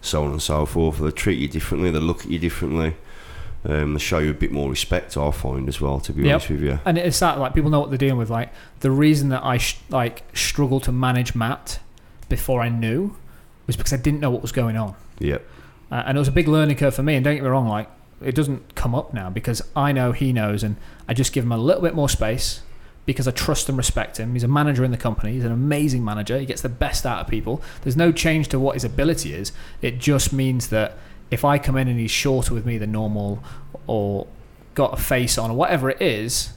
[0.00, 0.98] so on and so forth.
[0.98, 1.90] They treat you differently.
[1.90, 2.94] They look at you differently.
[3.68, 5.16] Um, they show you a bit more respect.
[5.16, 6.32] I find as well, to be Yep.
[6.32, 6.78] honest with you.
[6.86, 8.30] and it's that like people know what they're dealing with.
[8.30, 8.50] Like
[8.80, 11.78] the reason that I sh- like struggled to manage Matt
[12.30, 13.14] before I knew
[13.66, 15.38] was because I didn't know what was going on, Yeah,
[15.92, 17.14] uh, and it was a big learning curve for me.
[17.16, 17.88] And don't get me wrong, like
[18.24, 20.76] it doesn't come up now because I know he knows, and
[21.06, 22.62] I just give him a little bit more space
[23.04, 24.32] because I trust and respect him.
[24.34, 25.32] He's a manager in the company.
[25.34, 26.38] He's an amazing manager.
[26.38, 27.62] He gets the best out of people.
[27.82, 29.52] There's no change to what his ability is.
[29.82, 30.96] It just means that
[31.30, 33.42] if I come in and he's shorter with me than normal,
[33.86, 34.26] or
[34.74, 36.52] got a face on, or whatever it is,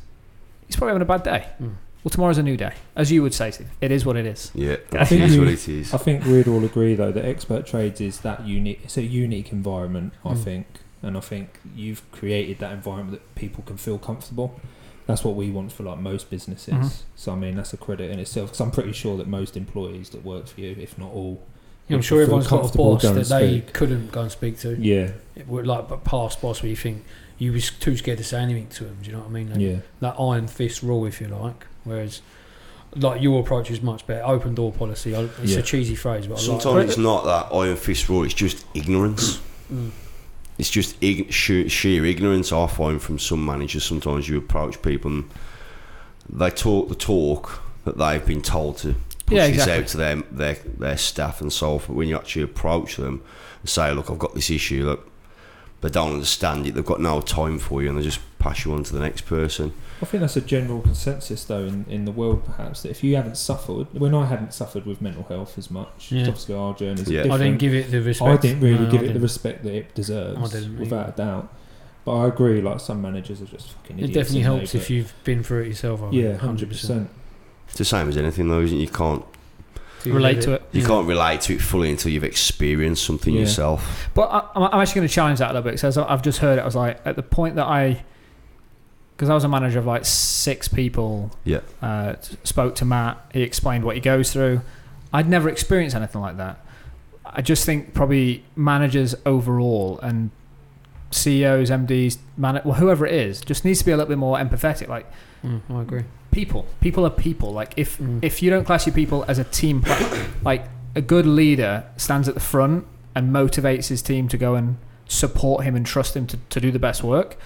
[0.68, 1.48] he's probably having a bad day.
[1.62, 1.76] Mm.
[2.04, 3.52] Well, tomorrow's a new day, as you would say.
[3.52, 3.70] Steve.
[3.80, 4.52] It is what it is.
[4.56, 4.78] yeah.
[4.94, 5.94] I think is you- what it is.
[5.94, 8.80] I think we'd all agree though that expert trades is that unique.
[8.84, 10.44] It's a unique environment, I Mm.
[10.44, 10.66] think,
[11.04, 14.60] and I think you've created that environment that people can feel comfortable.
[15.06, 16.74] That's what we want for like most businesses.
[16.74, 16.92] Mhm.
[17.16, 18.48] So I mean, that's a credit in itself.
[18.50, 21.44] Because I'm pretty sure that most employees that work for you, if not all,
[21.92, 23.74] Yeah, I'm sure feel everyone's got a boss that they speak.
[23.74, 24.76] couldn't go and speak to.
[24.80, 27.04] Yeah, It would like a past boss where you think
[27.38, 28.98] you was too scared to say anything to him.
[29.02, 29.50] Do you know what I mean?
[29.50, 31.66] Like, yeah, That iron fist rule, if you like.
[31.84, 32.22] Whereas,
[32.96, 34.24] like your approach is much better.
[34.26, 35.16] Open door policy.
[35.16, 35.60] I- It's Yeah.
[35.60, 36.88] a cheesy phrase, but I like Sometimes it.
[36.90, 38.24] it's not that iron fist rule.
[38.24, 39.40] It's just ignorance.
[39.74, 39.92] Mm.
[40.60, 42.52] It's just ig- sheer, sheer ignorance.
[42.52, 43.84] I find from some managers.
[43.86, 45.24] Sometimes you approach people and
[46.30, 48.94] they talk the talk that they've been told to
[49.32, 49.84] push Yeah, this exactly.
[49.84, 51.88] out to their, their their staff and so forth.
[51.88, 53.22] But when you actually approach them
[53.62, 55.10] and say, "Look, I've got this issue," look,
[55.82, 56.76] they don't understand it.
[56.76, 59.22] They've got no time for you, and they just pass you on to the next
[59.28, 59.74] person.
[60.02, 63.16] I think that's a general consensus though in, in the world perhaps that if you
[63.16, 66.22] haven't suffered, when I hadn't suffered with mental health as much, Yeah.
[66.28, 67.20] obviously our journeys are Yeah.
[67.20, 67.44] I I different.
[67.44, 68.30] didn't give it the respect.
[68.32, 71.54] I didn't really No, give I it the respect that it deserves, without a doubt.
[72.04, 74.80] But I agree, like some managers are just fucking It definitely helps they?
[74.80, 76.02] if you've been through it yourself.
[76.02, 77.12] I But- yeah, hundred percent.
[77.72, 78.82] It's the same as anything, though, isn't it?
[78.82, 79.24] You can't
[80.06, 80.64] Relate to it.
[80.72, 80.88] you Yeah.
[80.88, 83.42] can't relate to it fully until you've experienced something Yeah.
[83.42, 84.10] yourself.
[84.14, 86.40] But I, I'm I'm actually going to challenge that a little bit because I've just
[86.40, 86.62] heard it.
[86.62, 88.04] I was like, at the point that I,
[89.16, 91.60] because I was a manager of like six people, Yeah.
[91.84, 93.20] uh, spoke to Matt.
[93.34, 94.62] He explained what he goes through.
[95.14, 96.60] I'd never experienced anything like that.
[97.26, 100.32] I just think probably managers overall and
[101.12, 104.38] CEOs, MDs, man, well, whoever it is, just needs to be a little bit more
[104.38, 104.88] empathetic.
[104.88, 105.06] Like
[105.46, 106.04] Mm, I agree.
[106.32, 107.52] People, people are people.
[107.52, 108.24] Like if Mm.
[108.24, 109.84] if you don't class your people as a team,
[110.44, 110.66] like
[110.96, 115.64] a good leader stands at the front and motivates his team to go and support
[115.66, 117.38] him and trust him to, to do the best work.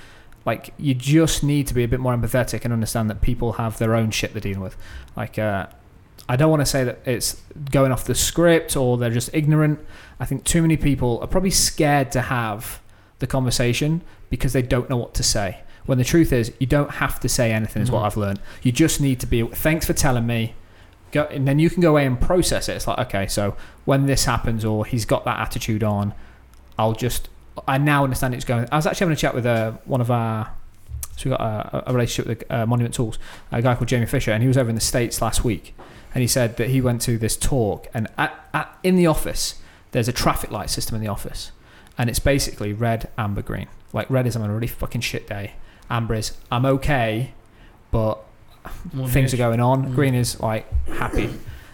[0.46, 3.78] Like you just need to be a bit more empathetic and understand that people have
[3.80, 4.78] their own shit they're dealing with.
[5.16, 5.66] Like uh,
[6.30, 9.80] I don't want to say that it's going off the script or they're just ignorant.
[10.20, 12.80] I think too many people are probably scared to have
[13.20, 15.62] the conversation because they don't know what to say.
[15.86, 17.82] When the truth is, you don't have to say anything.
[17.84, 18.06] Is what Mhm.
[18.06, 18.40] I've learned.
[18.64, 19.44] You just need to be.
[19.44, 20.56] Thanks for telling me.
[21.12, 22.74] Go, and then you can go away and process it.
[22.74, 26.14] It's like okay, so when this happens or he's got that attitude on,
[26.80, 27.30] I'll just.
[27.68, 28.68] I now understand it's going.
[28.72, 30.52] I was actually having a chat with uh, one of our.
[31.18, 33.18] So we got a, a relationship with uh, Monument Tools,
[33.52, 35.74] a guy called Jamie Fisher, and he was over in the states last week,
[36.14, 39.62] and he said that he went to this talk, and at, at, in the office
[39.92, 41.54] there's a traffic light system in the office,
[41.98, 43.68] and it's basically red, amber, green.
[43.94, 45.54] Like red is I'm on a really fucking shit day.
[45.90, 47.34] Amber is I'm okay,
[47.92, 48.20] but
[48.94, 49.88] More things are going on.
[49.88, 49.96] Mm.
[49.96, 51.30] Green is like happy,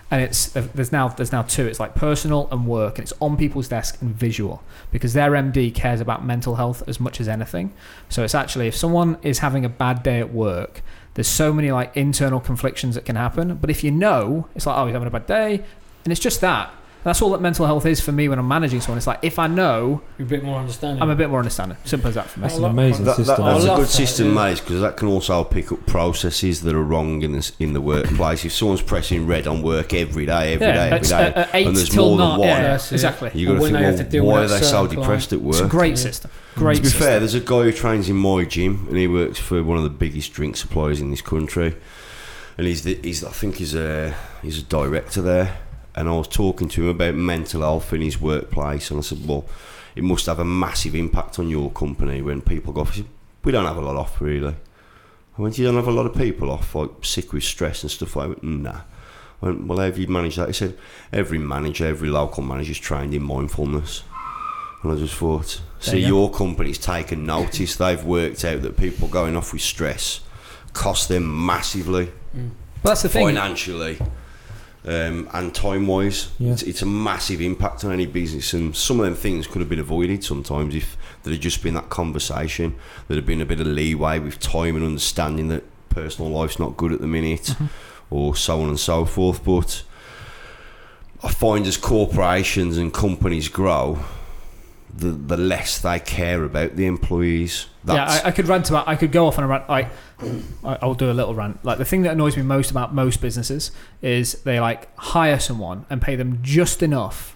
[0.10, 1.65] and it's there's now there's now two.
[1.65, 5.74] It's like personal and work, and it's on people's desk and visual because their MD
[5.74, 7.74] cares about mental health as much as anything.
[8.10, 10.82] So it's actually if someone is having a bad day at work,
[11.13, 13.56] there's so many like internal conflictions that can happen.
[13.56, 15.63] But if you know, it's like oh he's having a bad day,
[16.04, 16.74] and it's just that.
[17.04, 18.98] That's all that mental health is for me when I'm managing someone.
[19.00, 21.02] It's like if I know, You're a bit more understanding.
[21.02, 21.76] I'm a bit more understanding.
[21.84, 22.44] Simple as that for me.
[22.44, 23.46] That's I an amazing That, that, system.
[23.46, 24.34] that's I a love good that, system, yeah.
[24.34, 27.82] mate, because that can also pick up processes that are wrong in the, in the
[27.82, 28.46] workplace.
[28.46, 31.42] If someone's pressing red on work every day, every day, yeah, every it's, day, uh,
[31.42, 33.32] uh, eight and there's till more than one, Yeah, exactly.
[33.34, 35.00] you got Or to when think, they have to well, why are they so certain
[35.00, 35.50] depressed at work?
[35.54, 35.72] It's a work?
[35.72, 35.96] great Yeah.
[35.96, 36.32] system.
[36.54, 37.02] To Great be system.
[37.02, 39.84] fair, there's a guy who trains in my gym, and he works for one of
[39.84, 41.76] the biggest drink suppliers in this country.
[42.58, 45.58] And he's, the, he's I think he's a he's a director there.
[45.95, 49.27] And I was talking to him about mental health in his workplace, and I said,
[49.27, 49.45] "Well,
[49.95, 53.10] it must have a massive impact on your company when people go off." He said,
[53.43, 54.56] "We don't have a lot off, really."
[55.38, 57.91] I went, "You don't have a lot of people off, like sick with stress and
[57.91, 58.82] stuff like that." Nah.
[59.41, 60.77] I went, "Well, how have you managed that?" He said,
[61.12, 64.04] "Every manager, every local manager is trained in mindfulness."
[64.84, 67.75] And I just thought, see, you your company's taken notice.
[67.75, 70.21] They've worked out that people going off with stress
[70.73, 72.49] cost them massively mm.
[72.82, 73.27] But that's the thing.
[73.27, 73.99] financially
[74.86, 76.32] um, and time wise.
[76.39, 76.54] Yeah.
[76.54, 79.70] It's, it's a massive impact on any business, and some of them things could have
[79.70, 82.76] been avoided sometimes if there had just been that conversation.
[83.08, 86.78] There'd have been a bit of leeway with time and understanding that personal life's not
[86.78, 87.65] good at the minute, Mm-hmm.
[88.10, 89.44] or so on and so forth.
[89.46, 89.84] But
[91.24, 94.04] I find as corporations and companies grow,
[94.93, 97.67] the the less they care about the employees.
[97.88, 98.88] yeah, I, I could rant about.
[98.88, 99.63] I could go off on a rant.
[99.69, 99.89] I-
[100.63, 101.63] I'll do a little rant.
[101.65, 105.86] Like the thing that annoys me most about most businesses is they like hire someone
[105.89, 107.36] and pay them just enough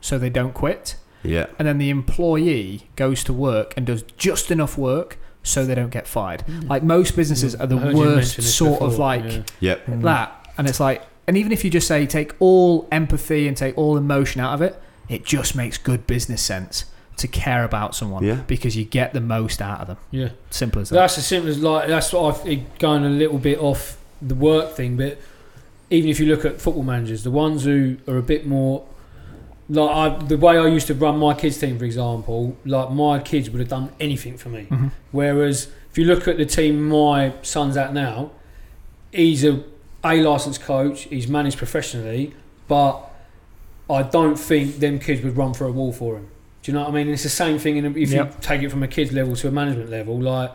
[0.00, 1.46] so they don't quit, yeah.
[1.58, 5.90] and then the employee goes to work and does just enough work so they don't
[5.90, 6.44] get fired.
[6.64, 9.42] Like most businesses are the I heard you worst mention this sort of like yeah.
[9.60, 9.86] Yep.
[9.86, 10.02] Mm.
[10.02, 13.78] that, and it's like, and even if you just say take all empathy and take
[13.78, 16.84] all emotion out of it, it just makes good business sense
[17.16, 18.40] to care about someone Yeah.
[18.46, 19.96] because you get the most out of them.
[20.10, 20.28] Yeah.
[20.50, 20.96] Simple as that.
[20.96, 24.74] That's as simple as like that's what I've going a little bit off the work
[24.74, 25.18] thing, but
[25.90, 28.84] even if you look at football managers, the ones who are a bit more
[29.68, 33.18] like I, the way I used to run my kids team, for example, like my
[33.18, 34.66] kids would have done anything for me.
[34.70, 34.90] Mhm.
[35.10, 38.30] Whereas if you look at the team my son's at now,
[39.12, 39.62] he's a
[40.04, 42.32] A licensed coach, he's managed professionally,
[42.68, 43.00] but
[43.90, 46.28] I don't think them kids would run for a wall for him.
[46.66, 47.08] Do you know what I mean?
[47.10, 48.26] It's the same thing in a, if Yep.
[48.26, 50.20] you take it from a kid's level to a management level.
[50.20, 50.50] Like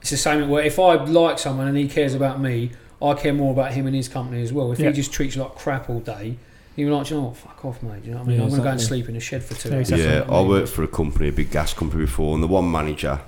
[0.00, 2.70] it's the same where if I like someone and he cares about me,
[3.02, 4.70] I care more about him and his company as well.
[4.70, 4.90] If Yeah.
[4.90, 6.36] he just treats you like crap all day,
[6.76, 8.02] you're like, "Do you know what, fuck off, mate.
[8.02, 8.36] Do you know what I mean?
[8.38, 9.90] Yeah, I'm going to go and sleep in a shed for two Yeah, hours.
[9.90, 10.04] exactly.
[10.14, 12.46] Yeah, You know I worked for a company, a big gas company before, and the
[12.46, 13.18] one manager,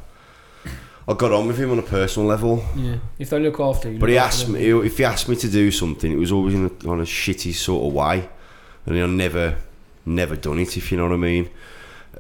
[1.09, 2.64] I got on with him on a personal level.
[2.77, 3.99] Yeah, if they look after you.
[3.99, 4.53] But he asked them.
[4.53, 7.05] me if he asked me to do something, it was always in a, on a
[7.05, 8.29] shitty sort of way,
[8.87, 9.57] and I never,
[10.07, 10.77] never done it.
[10.77, 11.51] If you know what I mean.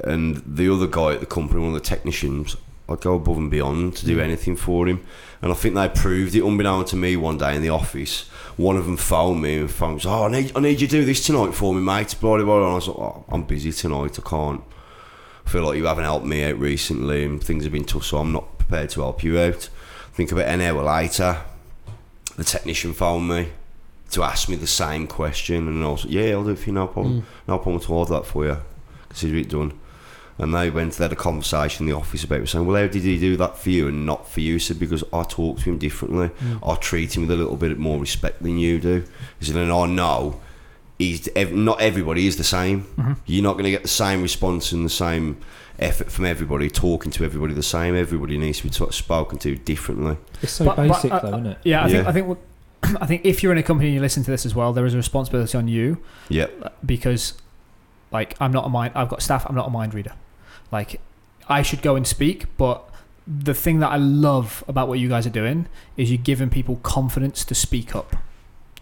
[0.04, 2.56] And the other guy at the company, one of the technicians,
[2.88, 5.04] I'd go above and beyond to do anything for him.
[5.42, 8.28] And I think they proved it, unbeknown to me, one day in the office.
[8.56, 11.04] One of them phoned me and phoned, "Oh, I need, I need you to do
[11.04, 12.56] this tonight for me, mate." Blah blah blah.
[12.58, 14.18] And I was like, oh, "I'm busy tonight.
[14.18, 14.62] I can't."
[15.46, 18.18] I feel like you haven't helped me out recently, and things have been tough, so
[18.18, 19.68] I'm not prepared to help you out.
[20.12, 21.38] think about an hour later,
[22.36, 23.48] the technician phoned me
[24.10, 26.66] to ask me the same question, and I was like, "Yeah, I'll do it for
[26.66, 27.24] you, no problem, Mm.
[27.48, 28.00] no problem at all.
[28.00, 28.56] I'll do that for you.
[29.08, 29.72] Consider it done."
[30.40, 32.88] And they went, they had a conversation in the office about it, saying, Well, how
[32.90, 34.54] did he do that for you and not for you?
[34.54, 36.28] He said, Because I talk to him differently.
[36.28, 36.58] Mm.
[36.66, 39.04] I treat him with a little bit more respect than you do.
[39.38, 40.40] He said, And I know
[40.98, 42.84] he's, ev- not everybody is the same.
[42.96, 43.16] Mhm.
[43.26, 45.36] You're not going to get the same response and the same
[45.78, 47.94] effort from everybody, talking to everybody the same.
[47.94, 50.16] Everybody needs to be sort spoken to differently.
[50.42, 51.58] It's so But- but, basic, uh, though, isn't it?
[51.64, 52.38] Yeah, I think I think what-
[53.02, 54.86] I think if you're in a company and you listen to this as well, there
[54.86, 55.98] is a responsibility on you
[56.30, 56.78] Yep.
[56.86, 57.34] because
[58.10, 60.12] like I'm not a mind I've got staff I'm not a mind reader
[60.70, 61.00] like
[61.48, 62.88] I should go and speak but
[63.26, 66.76] the thing that I love about what you guys are doing is you're giving people
[66.82, 68.16] confidence to speak up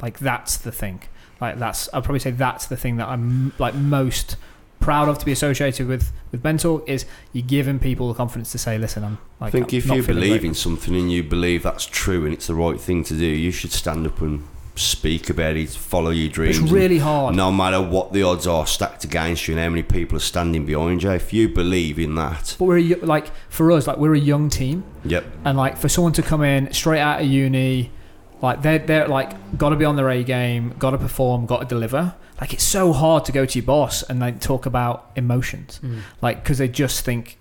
[0.00, 1.02] like that's the thing
[1.40, 4.36] like that's I'd probably say that's the thing that I'm like most
[4.80, 8.52] proud of to be associated with with Men Talk is you're giving people the confidence
[8.52, 11.10] to say listen I'm like I think I'm if you believe great." in something and
[11.10, 14.20] you believe that's true and it's the right thing to do, you should stand up
[14.20, 14.44] and
[14.78, 16.58] speak about it, follow your dreams.
[16.58, 17.34] it's really hard.
[17.34, 20.64] No matter what the odds are stacked against you and how many people are standing
[20.66, 24.14] behind you, if you believe in that, but we're a like for us like we're
[24.14, 24.84] a young team.
[25.04, 27.90] Yep, and like for someone to come in straight out of uni
[28.40, 31.60] like they're, they're like got to be on their a game got to perform got
[31.60, 32.14] to deliver.
[32.40, 35.80] Like it's so hard to go to your boss and like talk about emotions.
[35.82, 36.00] Mm.
[36.22, 37.38] like because they just think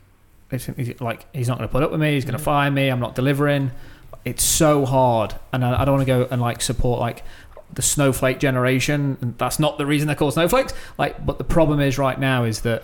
[0.49, 2.71] they think like he's not going to put up with me he's going to fire
[2.71, 3.69] me i'm not delivering
[4.27, 7.23] it's so hard and i, I don't want to go and like support like
[7.73, 11.79] the snowflake generation and that's not the reason they're called snowflakes like but the problem
[11.79, 12.83] is right now is that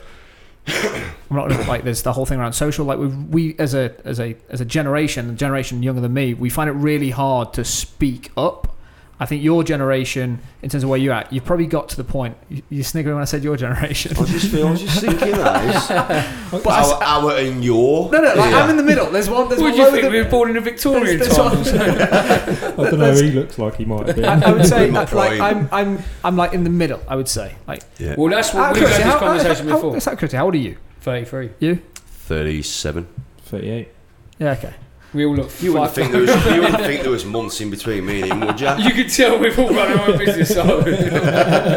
[0.67, 2.86] I'm not like there's the whole thing around social.
[2.86, 6.34] Like we, we as a as a as a generation, a generation younger than me,
[6.34, 8.73] we find it really hard to speak up.
[9.19, 12.04] I think your generation, in terms of where you're at, you've probably got to the
[12.04, 12.36] point.
[12.49, 14.12] You, you sniggering when I said your generation.
[14.17, 16.49] I just feel, I was just thinking that.
[16.52, 18.12] But I s- our, our and your.
[18.12, 18.63] no, no, like Yeah.
[18.63, 19.06] I'm in the middle.
[19.10, 19.47] There's one.
[19.49, 20.04] There's What one do you think?
[20.06, 21.67] of- We were born in the Victorian There's- there's times.
[22.80, 23.13] I don't know.
[23.13, 24.26] He looks like he might be.
[24.26, 25.41] I, I would say In my like prime.
[25.41, 27.02] I'm I'm I'm like in the middle.
[27.08, 27.84] I would say like.
[27.99, 28.15] Yeah.
[28.17, 29.91] well, that's what we've had this how- conversation how, before.
[29.93, 30.78] How, how, curiosity, how old are you?
[31.02, 31.52] 33.
[31.60, 31.82] You?
[32.28, 33.08] 37.
[33.45, 33.88] 38.
[34.39, 34.52] Yeah.
[34.54, 34.73] Okay.
[35.13, 35.52] We all look.
[35.62, 38.32] You wouldn't, think there was, you wouldn't think there was months in between me and
[38.32, 38.67] him, would you?
[38.80, 40.54] You could tell we've all run our own business.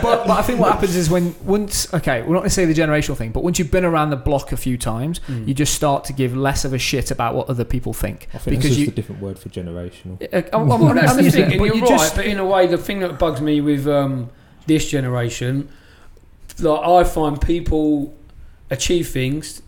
[0.06, 2.64] But, but I think what happens is when once okay, we're not going to say
[2.64, 5.48] the generational thing, but once you've been around the block a few times, Mm.
[5.48, 8.28] you just start to give less of a shit about what other people think.
[8.34, 10.22] I think Because that's just you- a different word for generational.
[10.22, 11.88] Uh, I'm, I'm, Well, I'm that's the using thing, but you're you right.
[11.90, 14.30] just But in a way, the thing that bugs me with um,
[14.66, 15.68] this generation,
[16.60, 18.14] like I find people
[18.70, 19.62] achieve things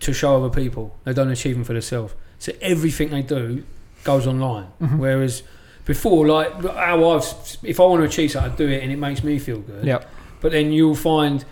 [0.00, 0.96] to show other people.
[1.04, 2.14] They don't achieve them for themselves.
[2.44, 3.64] So everything they do
[4.04, 4.66] goes online.
[4.82, 4.98] Mhm.
[4.98, 5.42] Whereas
[5.86, 7.24] before, like how I've,
[7.62, 9.86] if I want to achieve something, I do it, and it makes me feel good.
[9.86, 10.06] Yep.
[10.42, 11.42] But then you'll find,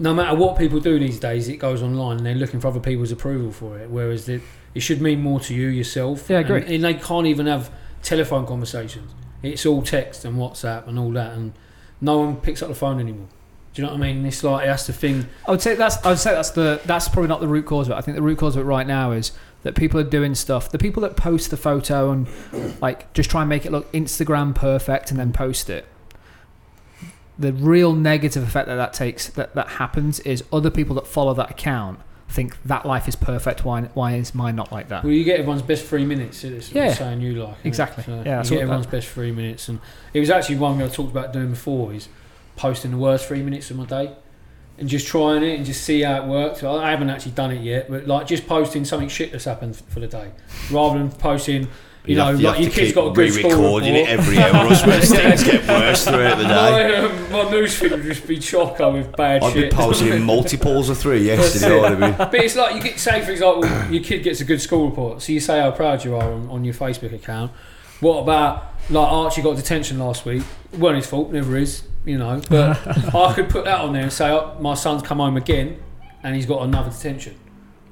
[0.00, 2.80] no matter what people do these days, it goes online, and they're looking for other
[2.80, 3.90] people's approval for it.
[3.90, 4.40] Whereas the,
[4.74, 6.28] it should mean more to you yourself.
[6.28, 6.62] Yeah, I agree.
[6.62, 7.70] And, and they can't even have
[8.02, 9.12] telephone conversations.
[9.44, 11.52] It's all text and WhatsApp and all that, and
[12.00, 13.28] no one picks up the phone anymore.
[13.72, 14.26] Do you know what I mean?
[14.26, 15.26] It's like that's the thing.
[15.46, 17.86] I would say that's I would say that's the that's probably not the root cause
[17.86, 17.98] of it.
[17.98, 19.30] I think the root cause of it right now is
[19.62, 20.70] that people are doing stuff.
[20.70, 22.26] The people that post the photo and
[22.80, 25.86] like just try and make it look Instagram perfect and then post it.
[27.38, 31.32] The real negative effect that that takes that that happens is other people that follow
[31.34, 33.64] that account think that life is perfect.
[33.64, 35.04] Why why is mine not like that?
[35.04, 36.44] Well, you get everyone's best three minutes.
[36.44, 36.92] It's Yeah.
[36.92, 37.56] saying you like.
[37.64, 38.04] Exactly.
[38.04, 39.80] So Yeah, you get everyone's best three minutes, and
[40.14, 42.08] it was actually one I talked about doing before is
[42.56, 44.12] posting the worst three minutes of my day.
[44.80, 46.62] And just trying it and just see how it works.
[46.62, 49.76] I I haven't actually done it yet, but like just posting something shit that's happened
[49.76, 50.30] for the day,
[50.70, 51.68] rather than posting
[52.06, 54.18] You know, have- like have your to kid's got a good school re-recording it report.
[54.18, 56.48] every hour, or things get worse throughout the day.
[56.48, 59.64] My, um, my news feed would just be chocker with bad shit.
[59.66, 61.78] I'd be posting multiples of three yesterday.
[61.78, 62.30] I would have.
[62.30, 65.20] But it's like you get say for example your kid gets a good school report,
[65.20, 67.52] so you say how proud you are on, on your Facebook account.
[68.00, 70.42] What about like Archie got detention last week?
[70.78, 72.40] weren't his fault, never is, you know.
[72.48, 75.82] But I could put that on there and say oh, my son's come home again,
[76.22, 77.36] and he's got another detention,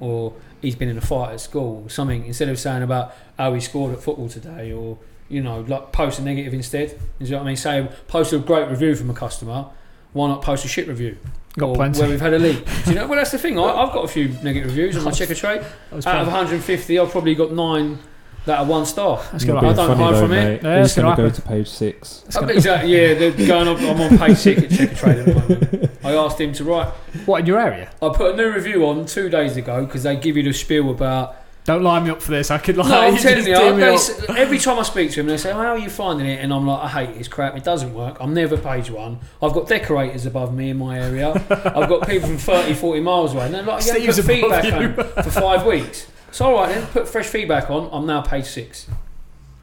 [0.01, 2.25] or he's been in a fight at school or something.
[2.27, 6.19] Instead of saying about how he scored at football today, or you know, like post
[6.19, 6.99] a negative instead.
[7.19, 7.57] You know what I mean?
[7.57, 9.67] Say post a great review from a customer.
[10.13, 11.19] Why not post a shit review?
[11.59, 12.01] Got plenty.
[12.01, 12.65] Where we've had a leak.
[12.85, 13.07] Do you know?
[13.07, 13.59] Well, that's the thing.
[13.59, 15.65] I, I've got a few negative reviews on my Checkatrade.
[15.93, 17.99] Out of 150, I've probably got nine
[18.49, 19.23] that are one star.
[19.33, 20.45] That's You're gonna I don't funny hide though, from it.
[20.45, 20.63] mate.
[20.69, 22.25] Yeah, Who's it's gonna going to go to page six?
[22.27, 22.91] It's gonna- oh, exactly.
[22.91, 23.79] Yeah, they're going up.
[23.81, 25.91] I'm on page six at Checkatrade at the moment.
[26.05, 26.89] I asked him to write.
[27.27, 27.91] What in your area?
[28.03, 30.91] I put a new review on two days ago because they give you the spiel
[30.91, 31.37] about.
[31.65, 32.51] Don't line me up for this.
[32.51, 32.89] I could lie.
[32.89, 33.55] No, I'm telling just you.
[33.55, 33.95] do I, me they up.
[33.97, 36.51] s- every time I speak to him, they say, "How are you finding it?" And
[36.55, 37.19] I'm like, "I hate it.
[37.19, 37.59] It's crap.
[37.59, 38.17] It doesn't work.
[38.21, 39.19] I'm never page one.
[39.43, 41.33] I've got decorators above me in my area.
[41.51, 43.45] I've got people from 30, 40 miles away.
[43.47, 46.07] And they're like, you haven't Steve's put above feedback on for five weeks.
[46.31, 47.89] So all right then, put fresh feedback on.
[47.93, 48.87] I'm now page six.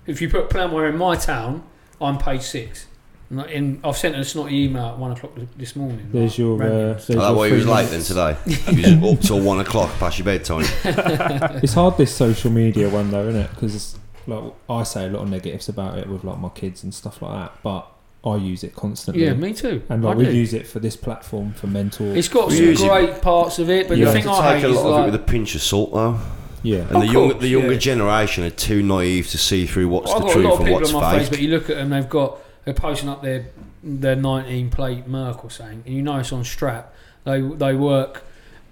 [0.07, 1.63] If you put Planware in my town,
[2.01, 2.87] I'm page six.
[3.29, 6.09] And I- In, I've sent a snotty email at one o'clock this morning.
[6.11, 6.57] There's like, your.
[6.57, 6.77] random.
[6.77, 8.07] Uh, there's Oh, that your why he was three late then minutes.
[8.07, 8.37] today.
[8.91, 10.65] He was up till one o'clock past your bedtime.
[11.63, 13.49] It's hard this social media one though, isn't it?
[13.51, 13.97] Because
[14.27, 17.21] like I say a lot of negatives about it with like my kids and stuff
[17.21, 17.87] like that, but
[18.23, 19.23] I use it constantly.
[19.23, 19.83] yeah, me too.
[19.89, 20.31] and I like we do.
[20.35, 22.15] use it for this platform for Men Talk.
[22.15, 24.31] It's got We some use it- great parts of it, but You the have thing
[24.31, 25.93] to I take hate a is lot of it like with a pinch of salt,
[25.93, 26.19] though.
[26.65, 26.79] Yeah.
[26.81, 27.79] And Of the younger course, the younger yeah.
[27.79, 31.21] generation are too naive to see through what's I've the truth and what's on face,
[31.23, 31.29] fake.
[31.29, 33.47] but you look at them, they've got they're posting up their
[33.83, 36.93] their 19 plate Merc or something, and you know it's on strap.
[37.23, 38.23] They they work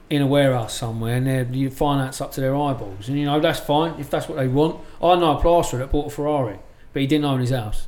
[0.10, 3.40] in a warehouse somewhere, and they're you finance up to their eyeballs, and you know
[3.40, 4.80] that's fine if that's what they want.
[5.02, 6.58] I know a plasterer that bought a Ferrari,
[6.94, 7.88] but he didn't own his house.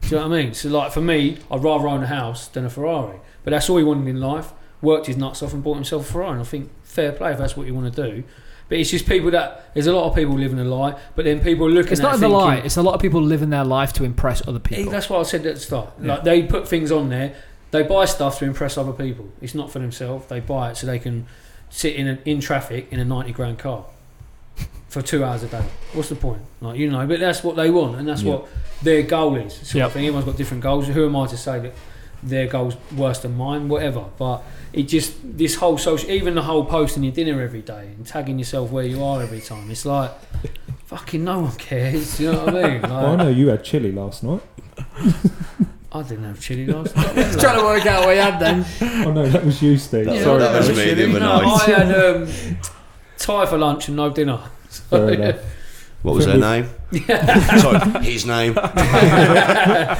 [0.00, 0.54] Do you know what I mean?
[0.54, 3.18] So like for me, I'd rather own a house than a Ferrari.
[3.44, 4.52] But that's all he wanted in life.
[4.80, 6.32] Worked his nuts off and bought himself a Ferrari.
[6.32, 8.22] And I think fair play if that's what you want to do.
[8.68, 11.40] But it's just people that there's a lot of people living a lie, but then
[11.40, 12.56] people looking It's at not the lie.
[12.56, 14.90] It's a lot of people living their life to impress other people.
[14.90, 15.90] that's what I said at the start.
[16.00, 16.14] Yeah.
[16.14, 17.34] Like they put things on there.
[17.70, 19.28] They buy stuff to impress other people.
[19.40, 20.26] It's not for themselves.
[20.28, 21.26] They buy it so they can
[21.70, 23.84] sit in a, in traffic in a ninety grand car
[24.88, 25.64] for two hours a day.
[25.94, 26.42] What's the point?
[26.60, 28.34] Like you know, but that's what they want, and that's Yeah.
[28.34, 28.48] what
[28.82, 29.54] their goal is.
[29.54, 29.86] Sort Yep.
[29.86, 30.04] of thing.
[30.06, 30.86] Everyone's got different goals.
[30.86, 31.72] Who am I to say that
[32.22, 33.68] their goals worse than mine?
[33.68, 34.04] Whatever.
[34.18, 34.42] But
[34.72, 38.38] it just this whole social, even the whole posting your dinner every day and tagging
[38.38, 39.70] yourself where you are every time.
[39.70, 40.10] It's like
[40.86, 42.18] fucking no one cares.
[42.20, 42.82] You know what I mean?
[42.82, 44.42] Like, Well, I know you had chili last night.
[45.94, 47.12] I didn't have chili last night.
[47.40, 48.64] trying to work out what you had then.
[49.06, 50.06] Oh no, that was you, Steve.
[50.06, 50.96] That- Sorry, that was mate.
[50.96, 51.32] me the other No.
[51.54, 52.28] I had um,
[53.18, 54.40] Thai for lunch and no dinner.
[54.68, 55.36] Fair enough.
[56.02, 56.66] What was her name?
[57.60, 58.58] Sorry, his name.
[58.58, 59.96] Uh,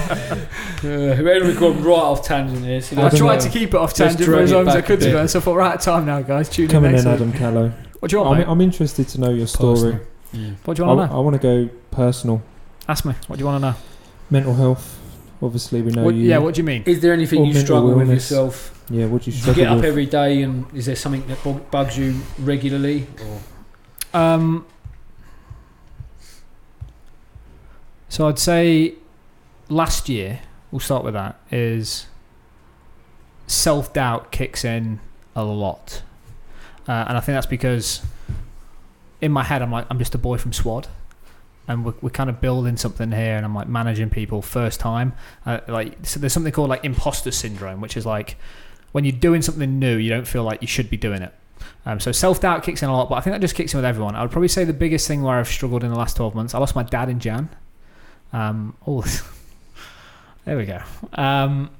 [0.82, 2.80] we've gone right off tangent here.
[2.82, 3.40] So I I tried know.
[3.42, 5.04] to keep it off tangent for drag as it long as I back could a
[5.06, 5.22] to bit.
[5.22, 5.28] be.
[5.28, 6.48] So I thought, right, time now, guys.
[6.48, 7.20] Tune in Coming next in, week.
[7.20, 7.72] Adam Callow.
[8.00, 8.50] What do you want, I'm, mate?
[8.50, 9.92] I'm interested to know your story.
[10.64, 11.16] What do I, you want to know?
[11.16, 12.42] I want to go personal.
[12.88, 13.14] Ask me.
[13.28, 13.76] What do you want to know?
[14.30, 14.98] Mental health.
[15.40, 16.22] Obviously, we know What, you.
[16.28, 16.82] yeah, what do you mean?
[16.84, 18.30] Is there anything Or you mental struggle with illness.
[18.30, 18.84] yourself?
[18.90, 19.84] Yeah, what do you Do you struggle get up with?
[19.84, 23.06] every day and is there something that bug- bugs you regularly?
[24.14, 24.66] Or Um,
[28.12, 28.92] so I'd say
[29.70, 30.40] last year,
[30.70, 32.08] we'll start with that, is
[33.46, 35.00] self doubt kicks in
[35.34, 36.02] a lot.
[36.86, 38.02] Uh, and I think that's because
[39.22, 40.88] in my head, I'm like, I'm just a boy from SWAD.
[41.66, 45.14] And we're, we're kind of building something here, and I'm like managing people first time.
[45.46, 48.36] Uh, like, so there's something called like imposter syndrome, which is like
[48.90, 51.32] when you're doing something new, you don't feel like you should be doing it.
[51.86, 53.78] Um, so self doubt kicks in a lot, but I think that just kicks in
[53.78, 54.16] with everyone.
[54.16, 56.54] I would probably say the biggest thing where I've struggled in the last 12 months,
[56.54, 57.48] I lost my dad in Jan.
[58.32, 59.02] Um, oh,
[60.44, 60.82] there we go.
[61.14, 61.70] Um,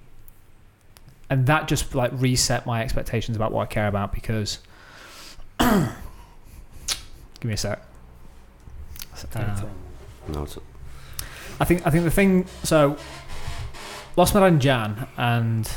[1.30, 4.58] and that just like reset my expectations about what I care about because.
[5.58, 7.82] give me a sec.
[9.34, 10.58] Uh, No, it's,
[11.60, 12.96] I think I think the thing so
[14.16, 15.70] lost my dad in Jan and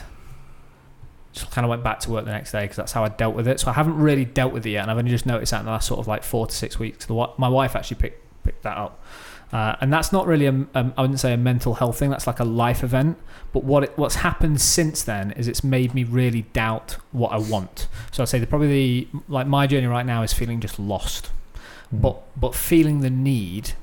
[1.34, 3.36] just kind of went back to work the next day because that's how I dealt
[3.36, 3.60] with it.
[3.60, 5.66] So I haven't really dealt with it yet, and I've only just noticed that in
[5.66, 7.06] the last sort of like four to six weeks.
[7.06, 9.04] The, my wife actually picked picked that up,
[9.54, 12.10] uh, and that's not really a, um, I wouldn't say a mental health thing.
[12.10, 13.18] That's like a life event.
[13.54, 17.38] But what it, what's happened since then is it's made me really doubt what I
[17.38, 17.88] want.
[18.12, 21.32] So I'd say the, probably the like my journey right now is feeling just lost,
[21.94, 22.02] Mm.
[22.02, 23.74] but but feeling the need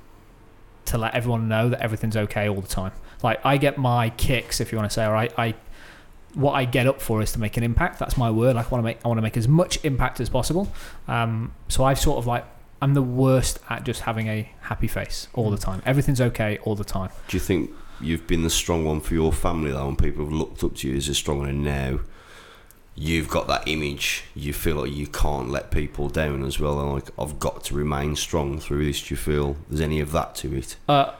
[0.86, 2.92] to let everyone know that everything's okay all the time.
[3.22, 5.54] Like I get my kicks, if you want to say, all right, I
[6.34, 7.98] what I get up for is to make an impact.
[7.98, 8.56] That's my word.
[8.56, 10.68] Like, I want to make I want to make as much impact as possible.
[11.06, 12.44] Um, so I've sort of like
[12.82, 15.82] I'm the worst at just having a happy face all the time.
[15.86, 17.10] Everything's okay all the time.
[17.28, 17.70] do you think
[18.00, 20.88] you've been the strong one for your family though, and people have looked up to
[20.88, 22.00] you as a strong one, and now
[22.96, 26.92] you've got that image, you feel like you can't let people down as well, and
[26.92, 29.00] like I've got to remain strong through this.
[29.00, 30.76] Do you feel there's any of that to it?
[30.88, 31.12] Uh,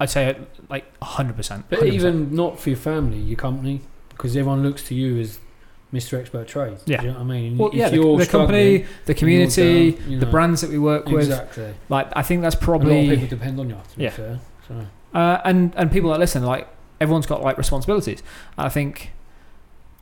[0.00, 0.34] I'd say
[0.70, 1.36] like 100.
[1.36, 5.38] percent but even not for your family, your company, because everyone looks to you as
[5.92, 6.18] Mr.
[6.18, 6.78] Expert Trade.
[6.86, 6.98] Yeah.
[6.98, 7.58] Do you know what I mean?
[7.58, 10.78] well, if yeah, the, you're the company, the community, down, you the brands that we
[10.78, 11.24] work with.
[11.26, 11.74] exactly.
[11.88, 13.76] Like I think that's a lot of probably people depend on you.
[13.90, 14.10] To be Yeah.
[14.10, 14.40] fair.
[14.68, 14.86] So.
[15.14, 16.66] uh, and and people that listen, like
[17.00, 18.22] everyone's got like responsibilities.
[18.56, 19.12] I think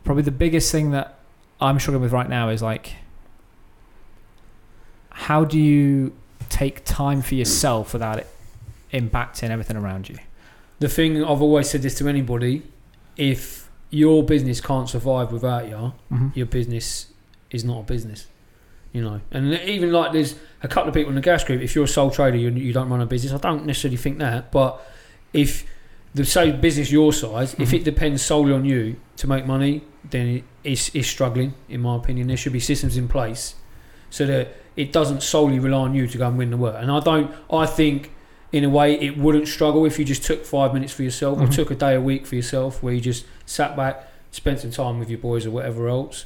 [0.04, 1.18] probably the biggest thing that
[1.60, 2.94] I'm struggling with right now is like
[5.10, 6.12] how do you
[6.48, 8.26] take time for yourself without it
[8.92, 10.16] impacting everything around you?
[10.78, 12.62] The thing I've always said this to anybody:
[13.16, 13.59] if
[13.90, 16.28] your business can't survive without you, Mm-hmm.
[16.34, 17.06] your business
[17.50, 18.26] is not a business.
[18.92, 20.34] You know, and even like there's
[20.64, 21.62] a couple of people in the gas group.
[21.62, 23.32] If you're a sole trader, you, you don't run a business.
[23.32, 24.84] I don't necessarily think that, but
[25.32, 25.64] if
[26.12, 27.74] the say business your size, if Mhm.
[27.74, 31.54] it depends solely on you to make money, then it is is struggling.
[31.68, 33.54] In my opinion, there should be systems in place
[34.10, 36.74] so that it doesn't solely rely on you to go and win the work.
[36.80, 37.30] And I don't.
[37.48, 38.10] I think
[38.52, 41.46] in a way it wouldn't struggle if you just took five minutes for yourself or
[41.46, 41.54] Mhm.
[41.54, 44.98] took a day a week for yourself where you just sat back, spent some time
[44.98, 46.24] with your boys or whatever else.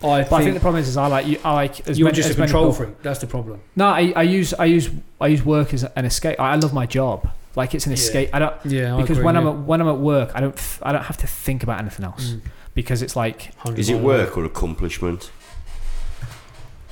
[0.00, 1.38] But I think think the problem is, is I like you.
[1.44, 3.02] I like as you're many, just a as many control people- freak.
[3.02, 3.60] That's the problem.
[3.74, 6.38] No, I, I use I use I use work as an escape.
[6.38, 7.28] I love my job.
[7.56, 7.98] Like it's an Yeah.
[7.98, 8.28] escape.
[8.34, 11.04] I don't Yeah, because when I'm at, when I'm at work, I don't I don't
[11.04, 12.40] have to think about anything else Mm.
[12.74, 15.30] because it's like Is it work or accomplishment?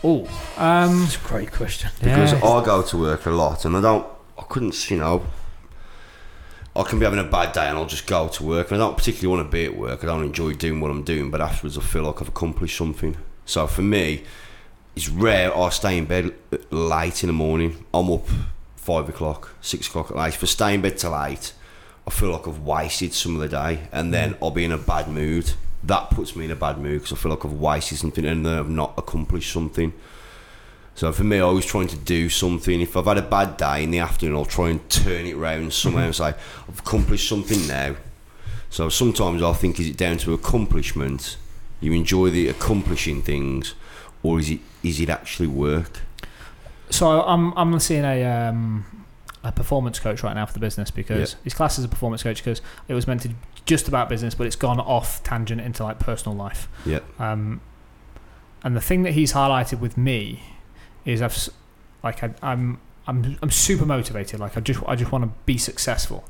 [0.03, 0.21] Oh,
[0.59, 1.91] um, That's a great question.
[1.99, 2.39] Because yeah.
[2.47, 4.07] I go to work a lot and I don't,
[4.39, 5.25] I couldn't, you know,
[6.77, 8.85] I can be having a bad day and I'll just go to work and I
[8.85, 10.03] don't particularly want to be at work.
[10.03, 13.17] I don't enjoy doing what I'm doing, but afterwards I feel like I've accomplished something.
[13.47, 14.25] So for me,
[14.97, 16.35] it's rare I stay in bed
[16.71, 17.85] late in the morning.
[17.93, 18.27] I'm up
[18.77, 20.35] five o'clock, six o'clock at night.
[20.35, 21.53] If I stay in bed till eight,
[22.07, 24.39] I feel like I've wasted some of the day and then mm.
[24.43, 25.53] I'll be in a bad mood.
[25.83, 28.45] That puts me in a bad mood because I feel like I've wasted something and
[28.45, 29.93] then I've not accomplished something.
[30.95, 32.81] So for me, I always trying to do something.
[32.81, 35.73] If I've had a bad day in the afternoon, I'll try and turn it round
[35.73, 36.35] somewhere and say,
[36.69, 37.97] I've accomplished something now.
[38.71, 41.37] So sometimes I think, is it down to accomplishment?
[41.81, 43.75] You enjoy the accomplishing things,
[44.23, 46.01] or is it is it actually work?
[46.91, 49.05] So I'm I'm seeing a um,
[49.43, 52.39] a performance coach right now for the business because his class is a performance coach
[52.39, 53.31] because it was meant to
[53.67, 56.69] just about business, but it's gone off tangent into like personal life.
[56.87, 57.01] Yeah.
[57.19, 57.61] Um,
[58.63, 60.43] and the thing that he's highlighted with me
[61.05, 61.51] is I've s-
[62.03, 64.41] like I, I'm I'm I'm super motivated.
[64.41, 66.25] Like I just I just want to be successful,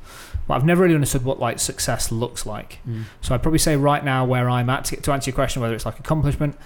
[0.48, 2.78] but I've never really understood what like success looks like.
[2.88, 3.04] Mm.
[3.20, 5.74] So I'd probably say right now where I'm at to, to answer your question whether
[5.74, 6.56] it's like accomplishment,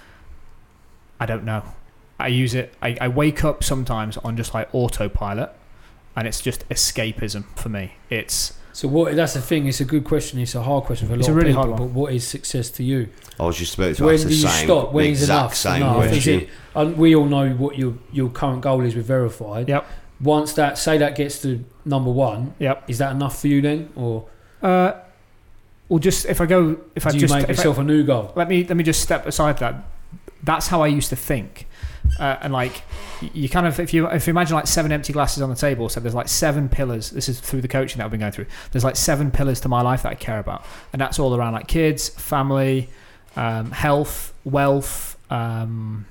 [1.19, 1.63] I don't know.
[2.19, 2.73] I use it.
[2.81, 5.51] I, I wake up sometimes on just like autopilot,
[6.15, 7.93] and it's just escapism for me.
[8.09, 9.13] It's So what?
[9.13, 9.67] That's the thing.
[9.67, 10.39] It's a good question.
[10.39, 11.63] It's a hard question for a lot It's a of really people.
[11.63, 11.89] hard one.
[11.89, 13.09] But what is success to you?
[13.37, 14.93] I was just about to when ask do the you same, stop?
[14.93, 15.55] When the is exact enough?
[15.55, 16.13] same enough?
[16.13, 19.67] Is it, and we all know what your your current goal is with verified.
[19.67, 19.85] Yep.
[20.21, 22.85] Once that say that gets to number one, yep.
[22.87, 24.27] is that enough for you then, or
[24.61, 24.93] Uh,
[25.89, 28.05] well, just if I go, if I do you just make if yourself a new
[28.05, 28.31] goal?
[28.37, 29.75] let me let me just step aside that.
[30.41, 31.67] That's how I used to think,
[32.17, 32.83] uh, and like
[33.21, 35.89] you kind of if you if you imagine like seven empty glasses on the table,
[35.89, 37.11] so there's like seven pillars.
[37.11, 38.47] This is through the coaching that I've been going through.
[38.71, 41.53] There's like seven pillars to my life that I care about, and that's all around
[41.53, 42.89] like kids, family,
[43.35, 45.17] um, health, wealth.
[45.31, 46.05] Um,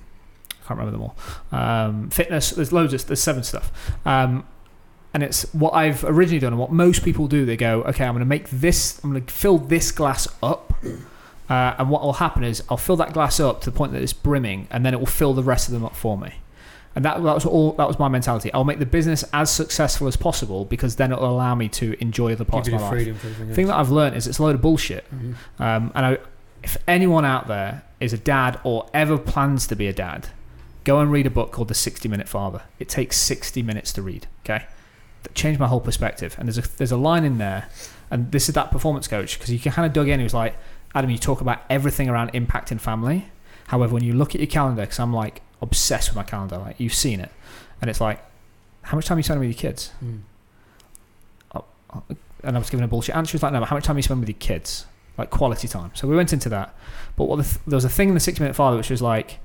[0.50, 1.16] I can't remember them all.
[1.50, 2.50] Um, fitness.
[2.50, 3.72] There's loads of there's seven stuff.
[4.04, 4.44] Um,
[5.14, 7.44] and it's what I've originally done and what most people do.
[7.46, 10.74] They go, okay, I'm going to make this, I'm going to fill this glass up.
[11.48, 14.02] Uh, and what will happen is I'll fill that glass up to the point that
[14.02, 16.34] it's brimming, and then it will fill the rest of them up for me.
[16.94, 17.72] And that, that was all.
[17.72, 18.52] That was my mentality.
[18.52, 22.32] I'll make the business as successful as possible because then it'll allow me to enjoy
[22.32, 23.22] other parts of my the life.
[23.38, 25.06] The thing that I've learned is it's a load of bullshit.
[25.14, 25.34] Mhm.
[25.60, 26.18] Um, and I,
[26.62, 30.28] if anyone out there is a dad or ever plans to be a dad,
[30.84, 32.62] go and read a book called The 60 Minute Father.
[32.78, 34.26] It takes 60 minutes to read.
[34.44, 34.64] Okay,
[35.22, 36.34] that changed my whole perspective.
[36.38, 37.68] And there's a there's a line in there,
[38.10, 40.18] and this is that performance coach because he kind of dug in.
[40.18, 40.56] He was like,
[40.94, 43.28] Adam, you talk about everything around impact impacting family.
[43.68, 46.80] However, when you look at your calendar, because I'm like obsessed with my calendar, like
[46.80, 47.30] you've seen it,
[47.80, 48.20] and it's like,
[48.82, 49.92] how much time are you spending with your kids?
[50.02, 50.20] Mm.
[52.42, 53.32] and I was giving a bullshit answer.
[53.32, 54.86] He was like, no, but how much time you spend with your kids?
[55.16, 55.90] Like quality time.
[55.94, 56.74] So we went into that.
[57.16, 59.02] But what the th- there was a thing in the 60 minute father which was
[59.02, 59.40] like,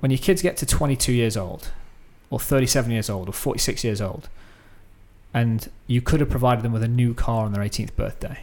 [0.00, 1.70] when your kids get to 22 years old,
[2.30, 4.28] or 37 years old, or 46 years old,
[5.34, 8.40] and you could have provided them with a new car on their 18th birthday,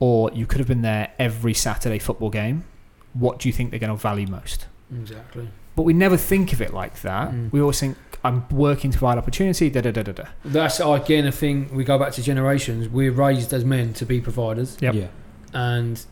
[0.00, 2.64] or you could have been there every Saturday football game,
[3.12, 4.66] what do you think they're going to value most?
[4.92, 5.48] Exactly.
[5.76, 7.30] But we never think of it like that.
[7.30, 7.52] Mm.
[7.52, 10.24] We always think, I'm working to provide opportunity, da da da da da.
[10.44, 11.74] That's again a thing.
[11.74, 12.88] We go back to generations.
[12.88, 14.94] We're raised as men to be providers, Yep.
[14.94, 15.06] Yeah.
[15.54, 16.04] and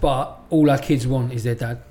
[0.00, 1.82] but all our kids want is their dad.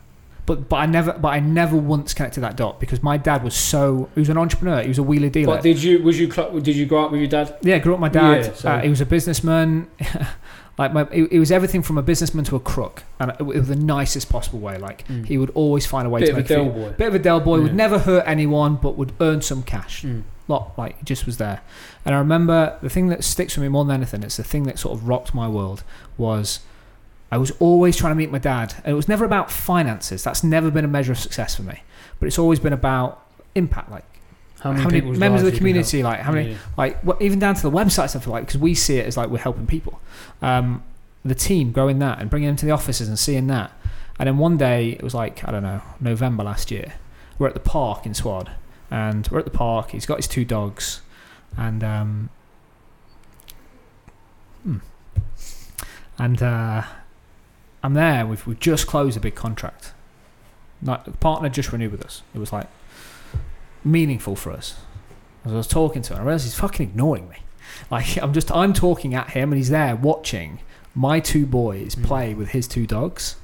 [0.48, 3.54] But but I never but I never once connected that dot because my dad was
[3.54, 4.82] so he was an entrepreneur.
[4.82, 5.56] He was a wheeler dealer.
[5.58, 7.56] But did you was you did you grow up with your dad?
[7.62, 8.46] yeah, grew up with my dad.
[8.46, 9.88] Yeah, so- uh, he was a businessman.
[10.78, 13.68] like my, he, he was everything from a businessman to a crook, and it, was
[13.68, 14.78] the nicest possible way.
[14.78, 15.26] Like Mm.
[15.26, 16.90] he would always find a way Bit to of a make Del boy.
[16.98, 17.62] Bit of a Del boy.
[17.62, 20.04] Would never hurt anyone, but would earn some cash.
[20.04, 20.24] Mm.
[20.48, 21.60] Lot like he just was there.
[22.06, 24.24] And I remember the thing that sticks with me more than anything.
[24.24, 25.84] It's the thing that sort of rocked my world
[26.18, 26.62] was.
[27.32, 30.24] I was always trying to meet my dad, and it was never about finances.
[30.24, 31.84] That's never been a measure of success for me.
[32.20, 33.26] But it's always been about
[33.56, 34.06] impact, like
[34.60, 36.58] How how many, members of the community, like how many, Yeah.
[36.78, 39.30] like what, even down to the website stuff, like because we see it as like
[39.30, 40.00] we're helping people.
[40.42, 40.84] Um,
[41.26, 43.72] the team growing that and bringing them to the offices and seeing that,
[44.18, 46.94] and then one day it was like I don't know November last year.
[47.38, 48.52] We're at the park in Swad,
[48.90, 49.92] and we're at the park.
[49.92, 51.02] He's got his two dogs,
[51.58, 52.30] and um,
[54.64, 54.78] hmm.
[56.18, 56.84] and uh,
[57.88, 58.28] I'm there.
[58.28, 59.94] We've we've just closed a big contract.
[60.84, 62.22] Like the partner just renewed with us.
[62.36, 62.68] It was like
[63.82, 64.76] meaningful for us.
[65.46, 67.38] As I was talking to him, I realized he's fucking ignoring me.
[67.90, 70.60] Like I'm just I'm talking at him and he's there watching
[70.94, 72.04] my two boys Mm.
[72.04, 73.38] play with his two dogs.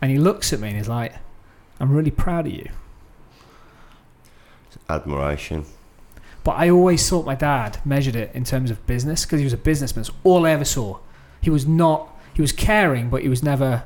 [0.00, 1.12] And he looks at me and he's like,
[1.78, 2.70] I'm really proud of you.
[4.88, 5.66] Admiration.
[6.42, 9.52] But I always thought my dad measured it in terms of business because he was
[9.52, 10.00] a businessman.
[10.06, 11.00] It's all I ever saw.
[11.42, 13.84] He was not, he was caring, but he was never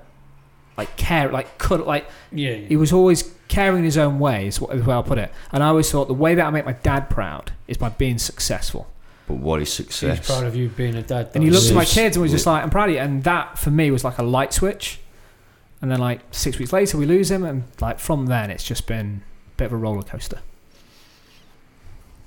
[0.76, 4.46] like care, like cut, like Yeah, he was always caring in his own way.
[4.46, 5.32] Is what- is the way I'll put it.
[5.52, 8.18] And I always thought the way that I make my dad proud is by being
[8.18, 8.86] successful.
[9.26, 10.18] But what is success?
[10.18, 11.30] He's proud of you being a dad.
[11.34, 11.56] And he though.
[11.56, 13.70] looked at my kids and was just like, "I'm proud of you." And that for
[13.70, 15.00] me was like a light switch.
[15.82, 18.86] And then like six weeks later, we lose him, and like from then, it's just
[18.86, 19.22] been
[19.54, 20.38] a bit of a roller coaster.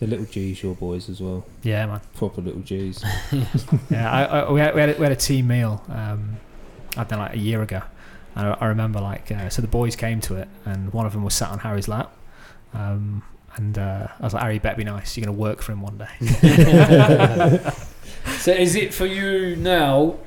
[0.02, 1.46] The little G's, your boys as well.
[1.62, 2.02] Yeah, man.
[2.16, 3.04] Proper little G's.
[3.92, 5.84] yeah, I, I, we, had, we, had a, we had a team meal.
[5.90, 6.38] Um,
[6.98, 7.84] I don't know, like a year ago.
[8.34, 11.14] And I, I remember like uh, so the boys came to it, and one of
[11.14, 12.12] them was sat on Harry's lap.
[12.74, 13.22] Um,
[13.58, 15.16] and uh, I was like, Harry, you better be nice.
[15.16, 16.08] You're gonna work for him one day.
[18.40, 20.18] so is it for you now?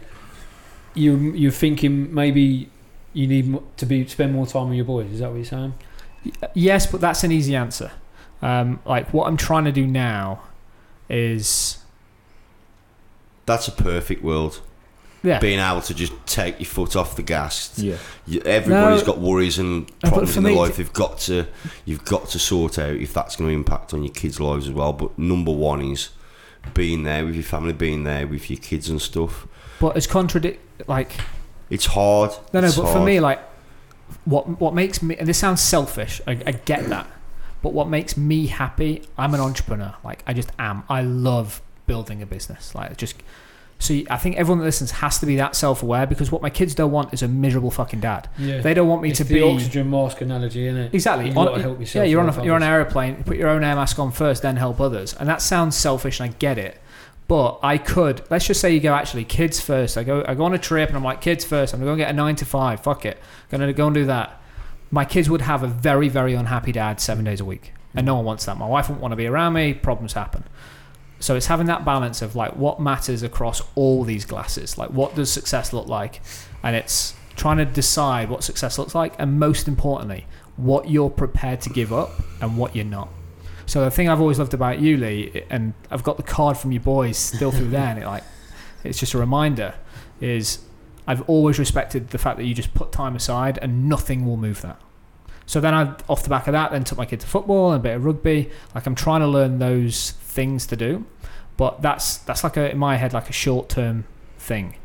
[0.95, 2.70] You you're thinking maybe
[3.12, 5.11] you need to be spend more time with your boys.
[5.11, 5.75] Is that what you're saying?
[6.55, 7.91] yes, but that's an easy answer.
[8.45, 10.42] Um, like what I'm trying to do now
[11.09, 11.78] is
[13.47, 14.61] That's a perfect world.
[15.22, 15.38] yeah.
[15.38, 17.78] Being able to just take your foot off the gas.
[17.78, 17.97] Yeah.
[18.26, 19.07] You, everybody's No.
[19.07, 20.76] got worries and but problems for in their me- life.
[20.76, 21.47] They've got to,
[21.84, 24.72] you've got to sort out if that's going to impact on your kids' lives as
[24.74, 24.92] well.
[24.92, 26.11] But number one is
[26.74, 29.47] being there with your family, being there with your kids and stuff.
[29.80, 31.12] But it's contradict like
[31.70, 32.30] It's hard.
[32.53, 33.07] No, no, It's but for hard.
[33.07, 33.40] me, like,
[34.26, 37.07] what what makes me, and this sounds selfish, I, I get that,
[37.65, 39.95] but what makes me happy, I'm an entrepreneur.
[40.05, 40.85] Like, I just am.
[40.91, 42.75] I love building a business.
[42.75, 43.17] Like, just,
[43.79, 46.51] so I think everyone that listens has to be that self aware because what my
[46.51, 48.29] kids don't want is a miserable fucking dad.
[48.37, 48.61] Yeah.
[48.61, 49.43] They don't want me it's to the be.
[49.43, 50.95] oxygen mask analogy, isn't it?
[50.95, 51.29] Exactly.
[51.29, 52.09] You've On- help yeah, yourself.
[52.11, 53.25] you're on a, you're on an aeroplane.
[53.25, 56.29] Put your own air mask on first, then help others, and that sounds selfish, and
[56.31, 56.79] I get it.
[57.29, 58.21] But I could.
[58.29, 59.97] Let's just say you go actually kids first.
[59.97, 60.23] I go.
[60.29, 61.73] I go on a trip, and I'm like kids first.
[61.73, 62.81] I'm gonna go get a nine to five.
[62.83, 63.17] Fuck it.
[63.51, 64.39] I'm gonna go and do that.
[64.95, 68.07] My kids would have a very very unhappy dad seven days a week, and hmm.
[68.07, 68.57] no one wants that.
[68.57, 69.74] My wife wouldn't want to be around me.
[69.74, 70.45] Problems happen.
[71.18, 74.78] So it's having that balance of like what matters across all these glasses.
[74.78, 76.20] Like what does success look like,
[76.62, 80.26] and it's trying to decide what success looks like, and most importantly,
[80.57, 83.09] what you're prepared to give up and what you're not.
[83.66, 86.70] So the thing I've always loved about you, Lee, and I've got the card from
[86.70, 88.22] your boys still through there, and it like
[88.84, 89.74] it's just a reminder,
[90.20, 90.61] is
[91.07, 94.62] I've always respected the fact that you just put time aside and nothing will move
[94.62, 94.80] that.
[95.47, 97.80] So then I, off the back of that, then took my kid to football and
[97.80, 98.51] a bit of rugby.
[98.74, 101.05] Like I'm trying to learn those things to do,
[101.57, 104.05] but that's that's like a in my head like a short term
[104.38, 104.76] thing.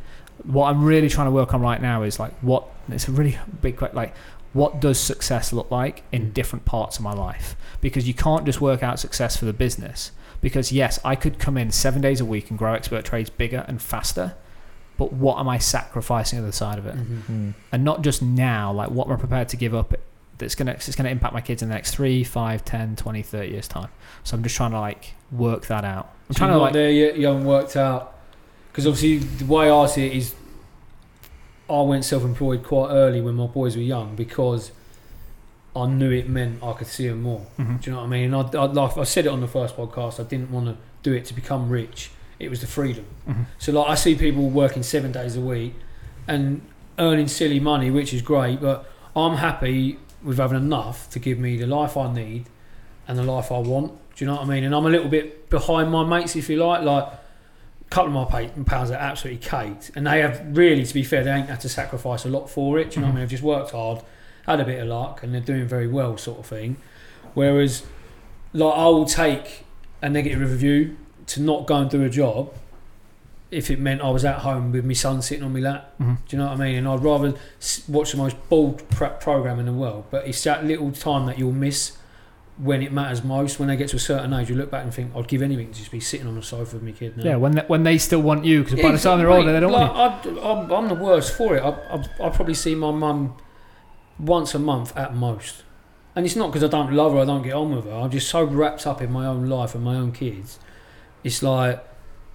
[0.44, 3.38] What I'm really trying to work on right now is like what it's a really
[3.62, 4.14] big que- like
[4.52, 8.60] what does success look like in different parts of my life because you can't just
[8.60, 12.26] work out success for the business because yes i could come in seven days a
[12.26, 14.34] week and grow expert trades bigger and faster
[14.98, 17.22] but what am i sacrificing on the side of it Mhm.
[17.30, 17.54] Mm.
[17.72, 19.94] and not just now like what am i prepared to give up
[20.40, 22.96] that's going to it's going to impact my kids in the next 3 5 10
[22.96, 23.90] 20 30 years time
[24.24, 26.90] so i'm just trying to like work that out i'm So trying to like there
[26.92, 27.18] yet.
[27.18, 28.16] You haven't worked out
[28.72, 30.36] because obviously the way I see it is,
[31.70, 34.72] I went self-employed quite early when my boys were young because
[35.76, 37.46] I knew it meant I could see them more.
[37.60, 37.82] Mhm.
[37.82, 38.34] Do you know what I mean?
[38.34, 40.20] I, I, like I said it on the first podcast.
[40.20, 42.10] I didn't want to do it to become rich.
[42.40, 43.06] It was the freedom.
[43.28, 43.46] Mhm.
[43.60, 45.76] So like I see people working seven days a week
[46.28, 46.62] and
[46.98, 51.58] earning silly money, which is great, but I'm happy with having enough to give me
[51.58, 52.46] the life I need
[53.08, 53.94] and the life I want.
[54.16, 54.64] Do you know what I mean?
[54.64, 56.84] And I'm a little bit behind my mates, if you like.
[56.84, 60.94] Like a couple of my pa- pals are absolutely caked, and they have really, to
[60.94, 62.92] be fair, they ain't had to sacrifice a lot for it.
[62.92, 63.16] Do you know what I mm-hmm.
[63.16, 63.22] mean?
[63.24, 64.02] They've just worked hard,
[64.46, 66.78] had a bit of luck, and they're doing very well, sort of thing.
[67.34, 67.84] Whereas,
[68.54, 69.66] like I will take
[70.02, 70.98] a negative review
[71.28, 72.54] to not go and do a job
[73.52, 75.94] if it meant I was at home with my son sitting on my lap.
[76.00, 76.18] Mhm.
[76.28, 76.76] Do you know what I mean?
[76.76, 77.34] And I'd rather
[77.88, 81.40] watch the most bold pro- program in the world, but it's that little time that
[81.40, 81.98] you'll miss
[82.58, 83.58] when it matters most.
[83.58, 85.72] When they get to a certain age, you look back and think, "I'd give anything
[85.72, 87.24] to just be sitting on the sofa with my kid." Now.
[87.24, 89.36] yeah when they, when they still want you because by Yeah, the time they're mate,
[89.38, 91.64] older they don't want you I, I'm, I'm the worst for it.
[91.64, 93.34] I, I, I probably see my mum
[94.20, 95.64] once a month at most.
[96.16, 97.94] And it's not because I don't love her, I don't get on with her.
[97.94, 100.60] I'm just so wrapped up in my own life and my own kids.
[101.24, 101.84] It's like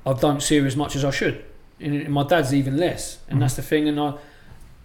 [0.06, 1.44] I don't see her as much as I should.
[1.80, 3.18] And, my dad's even less.
[3.28, 3.40] And Mhm.
[3.40, 3.88] that's the thing.
[3.88, 4.14] And I,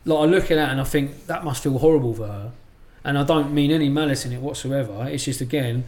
[0.05, 2.51] like, I look at that and I think that must feel horrible for her.
[3.03, 5.07] And I don't mean any malice in it whatsoever.
[5.09, 5.85] It's just, again,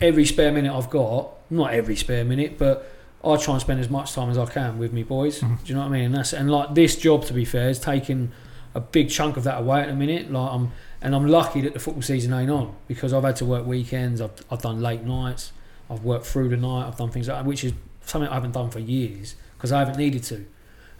[0.00, 2.90] every spare minute I've got, not every spare minute, but
[3.24, 5.40] I try and spend as much time as I can with me boys.
[5.40, 5.58] Mhm.
[5.58, 6.04] Do you know what I mean?
[6.04, 8.30] And that's and like this job, to be fair, is taking
[8.74, 10.30] a big chunk of that away at the minute.
[10.32, 10.70] Like I'm,
[11.02, 14.20] and I'm lucky that the football season ain't on because I've had to work weekends.
[14.20, 15.52] I've I've done late nights.
[15.90, 16.86] I've worked through the night.
[16.86, 17.72] I've done things like that, which is
[18.08, 20.44] something I haven't done for years because I haven't needed to.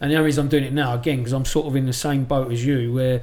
[0.00, 1.92] And the only reason I'm doing it now again because I'm sort of in the
[1.92, 3.22] same boat as you where.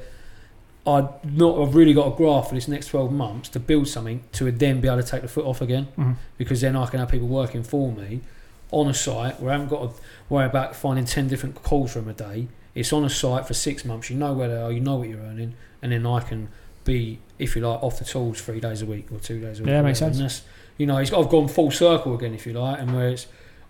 [0.87, 4.23] I not I've really got a graph for this next 12 months to build something
[4.33, 6.15] to then be able to take the foot off again Mhm.
[6.37, 8.21] because then I can have people working for me
[8.69, 12.07] on a site where I haven't got to worry about finding 10 different calls from
[12.07, 12.49] a day.
[12.75, 14.11] It's on a site for six months.
[14.11, 14.71] You know where they are.
[14.71, 16.49] You know what you're earning, and then I can
[16.83, 19.63] be, if you like, off the tools three days a week or two days a
[19.63, 19.69] week.
[19.71, 20.17] Yeah, makes sense.
[20.17, 20.43] And that's,
[20.77, 23.25] you know, it's, I've gone full circle again, if you like, and where it's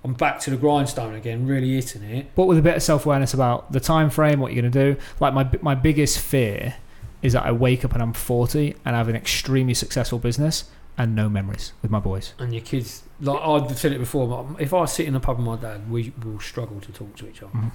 [0.05, 2.33] I'm back to the grindstone again, really hitting it.
[2.35, 4.93] but with a bit of self awareness about the time frame, what you're going to
[4.93, 5.01] do.
[5.19, 6.75] Like my my biggest fear
[7.21, 10.65] is that I wake up and I'm 40 and I have an extremely successful business
[10.97, 12.33] and no memories with my boys.
[12.37, 15.45] And your kids, like I've said it before, if I sit in a pub with
[15.45, 17.51] my dad, we will struggle to talk to each other.
[17.51, 17.71] Mhm.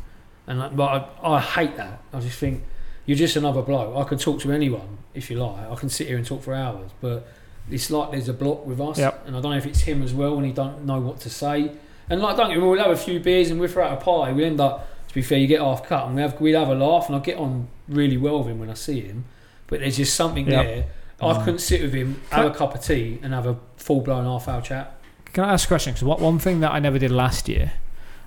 [0.47, 2.01] And like, but I, I hate that.
[2.12, 2.62] I just think
[3.07, 3.97] you're just another bloke.
[3.97, 5.68] I can talk to anyone if you like.
[5.68, 7.26] I can sit here and talk for hours, but
[7.68, 8.99] it's like there's a block with us.
[8.99, 9.26] Yep.
[9.26, 11.31] And I don't know if it's him as well, and he don't know what to
[11.31, 11.72] say.
[12.11, 13.97] And like, don't get me wrong, we'll have a few beers and we're throughout a
[14.05, 14.33] party.
[14.35, 16.69] We end up, to be fair, you get half cut, and we have we have
[16.69, 19.25] a laugh, and I get on really well with him when I see him.
[19.69, 20.65] But there's just something Yep.
[20.67, 20.85] there.
[21.23, 21.45] I Mm.
[21.45, 24.49] couldn't sit with him, have a cup of tea, and have a full blown half
[24.49, 24.95] hour chat.
[25.33, 25.93] Can I ask a question?
[25.95, 27.73] Because one thing that I never did last year,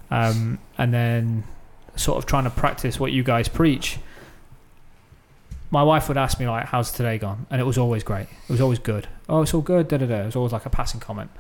[0.10, 1.44] um, and then
[1.98, 4.00] sort of trying to practice what you guys preach.
[5.72, 8.28] My wife would ask me like, "How's today gone?" And it was always great.
[8.48, 9.08] It was always good.
[9.28, 9.88] Oh, it's all good.
[9.88, 10.22] Da da da.
[10.22, 11.32] It was always like a passing comment.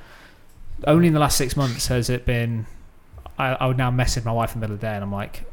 [0.85, 2.65] Only in the last six months has it been.
[3.37, 5.11] I, I would now message my wife in the middle of the day, and I'm
[5.11, 5.43] like,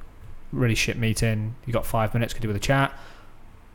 [0.53, 1.55] "Really shit meeting.
[1.67, 2.33] You got five minutes?
[2.35, 2.93] Could do with a chat."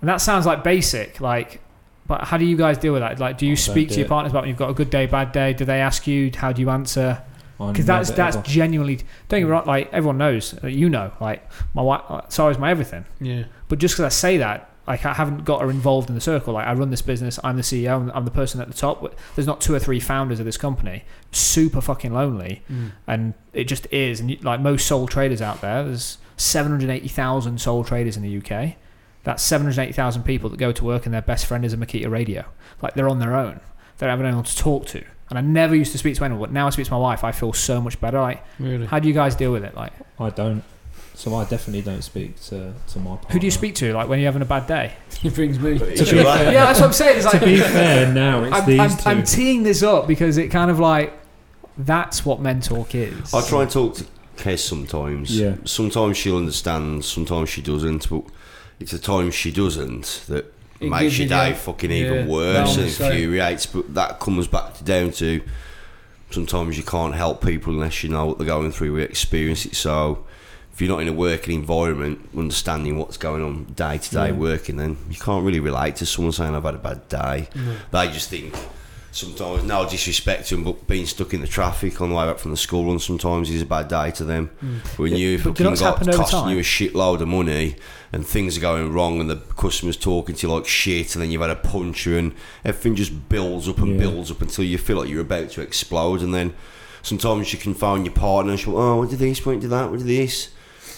[0.01, 1.61] And that sounds like basic, like.
[2.07, 3.19] But how do you guys deal with that?
[3.19, 4.09] Like, do you I speak do to your it.
[4.09, 5.53] partners about when you've got a good day, bad day?
[5.53, 6.29] Do they ask you?
[6.35, 7.23] How do you answer?
[7.57, 8.97] Because that's that's ever- genuinely
[9.29, 11.41] don't get me wrong like everyone knows uh, you know like
[11.73, 13.45] my wife uh, sorry's my everything Yeah.
[13.69, 16.53] but just because I say that like I haven't got her involved in the circle.
[16.53, 19.15] Like I run this business I'm the CEO I'm, I'm the person at the top.
[19.35, 21.03] There's not two or three founders of this company.
[21.31, 22.61] Super fucking lonely.
[22.71, 22.91] Mm.
[23.07, 24.19] and it just is.
[24.19, 28.75] And like most sole traders out there there's 780,000 sole traders in the UK
[29.23, 32.45] that's 780,000 people that go to work and their best friend is a Makita radio.
[32.81, 33.59] Like they're on their own.
[33.97, 35.03] They don't have anyone to talk to.
[35.29, 37.23] And I never used to speak to anyone but now I speak to my wife
[37.23, 38.21] I feel so much better.
[38.21, 38.85] Like Really.
[38.85, 39.73] how do you guys deal with it?
[39.75, 40.63] Like, I don't.
[41.15, 43.29] So I definitely don't speak to, to my partner.
[43.31, 43.93] who do you speak to?
[43.93, 44.93] Like when you're having a bad day?
[45.21, 45.79] He brings me.
[45.79, 47.17] To be fair, yeah, that's what I'm saying.
[47.17, 49.09] It's to be fair, now it's I'm, these I'm, two.
[49.09, 51.13] I'm teeing this up because it kind of like
[51.77, 53.33] that's what men talk is.
[53.33, 54.05] I try and talk to
[54.37, 55.39] Kes sometimes.
[55.39, 55.55] Yeah.
[55.63, 58.07] Sometimes she'll understand, sometimes she doesn't.
[58.09, 58.23] But
[58.79, 62.75] it's the times she doesn't that It makes gives your day fucking yeah, even worse
[62.75, 63.65] and infuriates.
[63.65, 65.41] But that comes back to down to
[66.29, 69.75] sometimes you can't help people unless you know what they're going through, we experience it.
[69.75, 70.24] So
[70.75, 74.75] if you're not in a working environment, understanding what's going on day to day working,
[74.77, 77.47] then you can't really relate to someone saying I've had a bad day.
[77.91, 78.53] They just think
[79.11, 82.37] sometimes no disrespect to them, but being stuck in the traffic on the way back
[82.37, 84.49] from the school run sometimes is a bad day to them.
[84.61, 84.99] Mm.
[84.99, 86.49] When Yeah, you but do you know fucking got costing time?
[86.49, 87.77] you a shitload of money
[88.11, 91.31] and things are going wrong and the customer's talking to you like shit and then
[91.31, 92.33] you've had a puncher and
[92.65, 93.99] everything just builds up and Yeah.
[94.09, 96.53] builds up until you feel like you're about to explode and then
[97.01, 99.89] sometimes you can phone your partner and she'll oh what did this, what did that,
[99.89, 100.49] what did this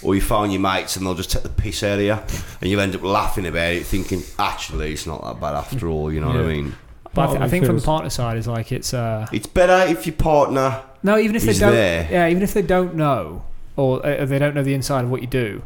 [0.04, 2.14] or you phone your mates and they'll just take the piss out of you
[2.62, 6.12] and you end up laughing about it thinking actually it's not that bad after all
[6.12, 6.76] you know what I mean
[7.14, 9.92] but I, th- I think from the partner side is like it's uh it's better
[9.92, 12.08] if your partner no even if they don't there.
[12.12, 13.44] yeah even if they don't know
[13.76, 15.62] or uh, they don't know the inside of what you do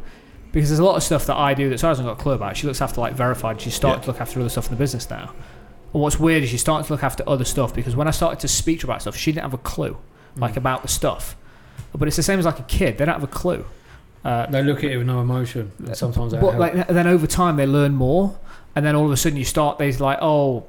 [0.52, 2.32] because there's a lot of stuff that I do that Sarah hasn't got a clue
[2.34, 2.58] about.
[2.58, 3.58] She looks after like verified.
[3.58, 4.04] She's starting Yeah.
[4.04, 5.32] to look after other stuff in the business now.
[5.94, 8.38] And what's weird is she's starting to look after other stuff because when I started
[8.40, 9.96] to speak to her about stuff, she didn't have a clue
[10.36, 10.58] like Mm.
[10.58, 11.36] about the stuff.
[11.94, 13.64] But it's the same as like a kid; they don't have a clue.
[14.24, 15.72] Uh, They look at it with no emotion.
[15.78, 18.38] And sometimes that but like, then over time they learn more,
[18.76, 19.78] and then all of a sudden you start.
[19.78, 20.64] They're like, oh,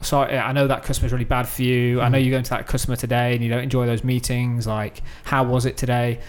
[0.00, 2.00] sorry, I know that customer's really bad for you.
[2.00, 2.24] I know Mm.
[2.24, 4.66] you're going to that customer today, and you don't enjoy those meetings.
[4.66, 6.20] Like, how was it today?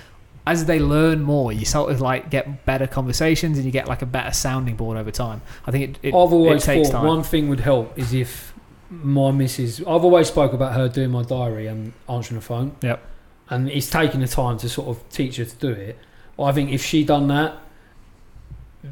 [0.46, 4.02] As they learn more, you sort of like get better conversations, and you get like
[4.02, 5.42] a better sounding board over time.
[5.66, 6.00] I think it.
[6.04, 7.06] it I've always it takes thought time.
[7.08, 8.54] one thing would help is if
[8.90, 9.80] my missus.
[9.82, 12.76] I've always spoke about her doing my diary and answering the phone.
[12.82, 13.02] Yep.
[13.50, 15.98] And it's taking the time to sort of teach her to do it.
[16.40, 17.56] I think if she done that,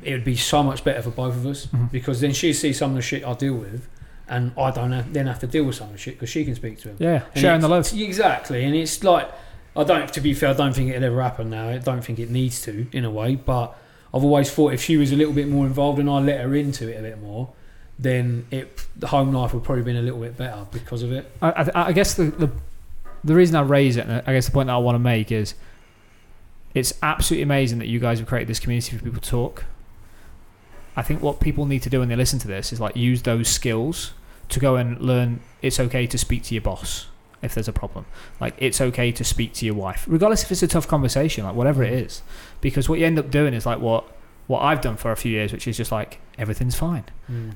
[0.04, 1.92] it would be so much better for both of us Mhm.
[1.92, 3.88] because then she sees some of the shit I deal with,
[4.28, 6.44] and I don't have, then have to deal with some of the shit because she
[6.44, 6.96] can speak to him.
[7.00, 7.92] Yeah, And sharing the load.
[7.94, 9.30] Exactly, and it's like
[9.78, 10.12] I don't.
[10.14, 11.70] To be fair, I don't think it'll ever happen now.
[11.70, 13.76] I don't think it needs to in a way, but
[14.14, 16.56] I've always thought if she was a little bit more involved and I let her
[16.56, 17.50] into it a bit more,
[18.00, 21.30] then it the home life would probably been a little bit better because of it.
[21.42, 22.50] I, I, I guess the, the
[23.24, 25.32] the reason I raise it, and I guess the point that I want to make
[25.32, 25.56] is,
[26.76, 29.66] it's absolutely amazing that you guys have created this community for people to talk.
[30.96, 33.24] I think what people need to do when they listen to this is like use
[33.24, 34.14] those skills
[34.50, 35.40] to go and learn.
[35.62, 37.08] It's okay to speak to your boss
[37.42, 38.06] if there's a problem.
[38.40, 41.56] Like it's okay to speak to your wife, regardless if it's a tough conversation, like
[41.56, 42.22] whatever it is.
[42.62, 44.06] Because what you end up doing is like what
[44.48, 47.04] what I've done for a few years, which is just like everything's fine,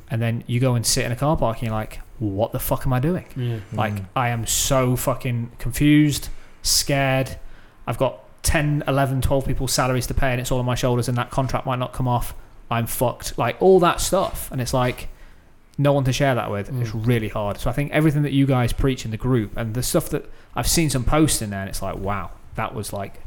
[0.10, 2.60] and then you go and sit in a car park and you're like, what the
[2.60, 3.26] fuck am I doing?
[3.36, 3.60] Yeah.
[3.74, 4.06] Like Mm.
[4.16, 6.30] I am so fucking confused,
[6.64, 7.38] scared.
[7.86, 11.08] I've got 10, 11, 12 people's salaries to pay and it's all on my shoulders
[11.08, 12.34] and that contract might not come off,
[12.72, 13.38] I'm fucked.
[13.38, 14.50] Like all that stuff.
[14.52, 15.10] And it's like
[15.78, 16.70] no one to share that with.
[16.82, 17.06] It's Mm.
[17.08, 17.60] really hard.
[17.60, 20.30] So I think everything that you guys preach in the group and the stuff that
[20.56, 23.22] I've seen some posts in there and it's like, wow, that was like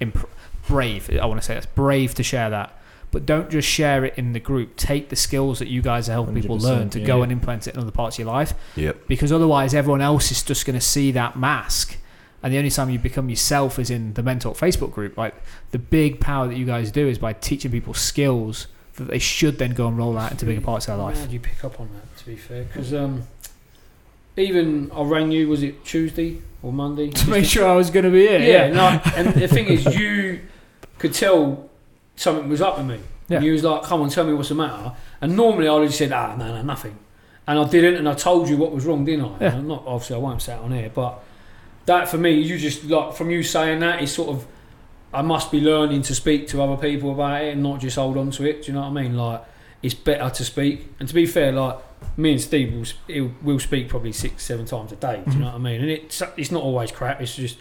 [0.00, 0.28] imp-
[0.68, 1.10] brave.
[1.20, 2.76] I want to say that's brave to share that.
[3.12, 4.76] But don't just share it in the group.
[4.76, 7.22] Take the skills that you guys are helping people learn to go yeah.
[7.24, 9.08] and implement it in other parts of your life Yep.
[9.08, 11.96] because otherwise everyone else is just going to see that mask
[12.42, 15.34] and the only time you become yourself is in the Men Talk facebook group like
[15.70, 18.66] the big power that you guys do is by teaching people skills
[18.96, 21.22] that they should then go and roll out into bigger parts of their life How
[21.24, 22.16] did you pick up on that?
[22.18, 23.26] To be fair, because um,
[24.36, 25.48] even I rang you.
[25.48, 27.10] Was it Tuesday or Monday?
[27.10, 29.84] to make sure i was going to be here yeah, no, and the thing is,
[29.96, 30.40] you
[30.98, 31.68] could tell
[32.16, 33.00] something was up with me.
[33.28, 33.36] Yeah.
[33.36, 35.84] And you was like, "Come on, tell me what's the matter." And normally I would
[35.84, 36.98] have said, "Ah, no, no, nothing,"
[37.46, 39.36] and I didn't, and I told you what was wrong, didn't I?
[39.40, 39.54] Yeah.
[39.54, 41.22] And not obviously I won't say it on here, but
[41.90, 44.46] that for me, you just like from you saying that is sort of.
[45.12, 48.16] I must be learning to speak to other people about it and not just hold
[48.16, 48.62] on to it.
[48.62, 49.16] Do you know what I mean?
[49.16, 49.42] Like,
[49.82, 50.86] it's better to speak.
[51.00, 51.78] And to be fair, like
[52.16, 55.14] me and Steve will, will speak probably six, seven times a day.
[55.14, 55.40] Do you mm-hmm.
[55.40, 55.80] know what I mean?
[55.80, 57.20] And it's it's not always crap.
[57.20, 57.58] It's just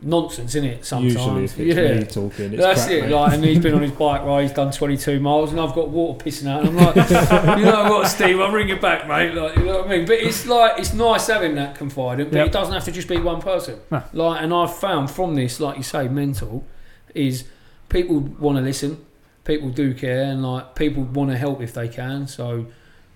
[0.00, 0.84] nonsense, isn't it?
[0.84, 1.94] Sometimes, Usually, if it's yeah.
[1.98, 3.02] me talking, it's That's crap, it.
[3.02, 3.10] mate.
[3.10, 4.42] Like, and he's been on his bike ride.
[4.42, 6.64] He's done 22 miles, and I've got water pissing out.
[6.64, 6.94] And I'm like,
[7.58, 8.38] you know what, Steve?
[8.40, 9.34] I'll bring you back, mate.
[9.34, 10.06] Like, you know what I mean?
[10.06, 12.46] But it's like it's nice having that confidant, but Yep.
[12.46, 13.80] it doesn't have to just be one person.
[14.12, 16.62] Like, and I've found from this, like you say, Men Talk,
[17.14, 17.44] is
[17.88, 19.04] people want to listen.
[19.44, 22.26] People do care, and like people want to help if they can.
[22.28, 22.66] So,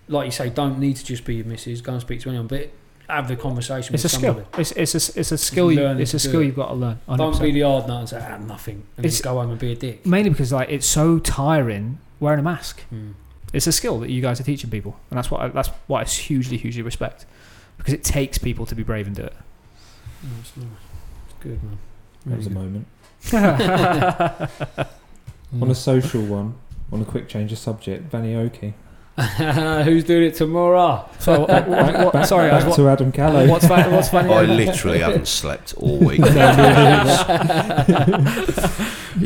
[0.09, 1.81] like you say, don't need to just be your missus.
[1.83, 2.71] Go and speak to anyone, but
[3.13, 4.61] have the conversation it's a with skill somebody.
[4.61, 6.47] it's, it's, a, it's a skill you, it's a skill it.
[6.47, 7.17] you've got to learn 100%.
[7.19, 9.59] Don't be the hard nut and say ah, nothing, and It's- then go home and
[9.61, 10.07] be a dick.
[10.07, 13.15] mainly because like it's so tiring wearing a mask Mm.
[13.53, 16.07] it's a skill that you guys are teaching people and that's what I, that's what
[16.07, 17.27] I hugely hugely respect
[17.79, 19.35] because it takes people to be brave and do it
[20.25, 20.67] Mm, it's nice.
[21.27, 21.79] It's good, man.
[22.27, 22.87] That was a moment.
[25.61, 26.55] On a social one,
[26.93, 28.73] on a quick change of subject, Vanny Oki.
[29.85, 31.07] Who's doing it tomorrow?
[31.19, 33.41] so what, what, what, sorry I back was, to Adam Callow.
[33.41, 36.21] what, what's Van, what's Van I literally haven't slept all week.
[36.21, 36.25] you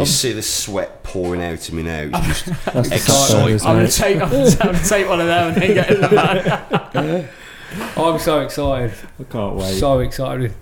[0.07, 2.11] see the sweat pouring out of me now.
[2.13, 3.61] It's just That's the Exciting.
[3.65, 7.29] I'm gonna take I'm gonna, take one of them and then get in the van.
[7.97, 8.93] I'm so excited.
[9.21, 9.79] I can't wait.
[9.79, 10.53] So excited.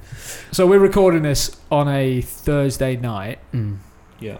[0.52, 3.38] So we're recording this on a Thursday night.
[3.54, 3.78] Mm.
[4.20, 4.36] yeah.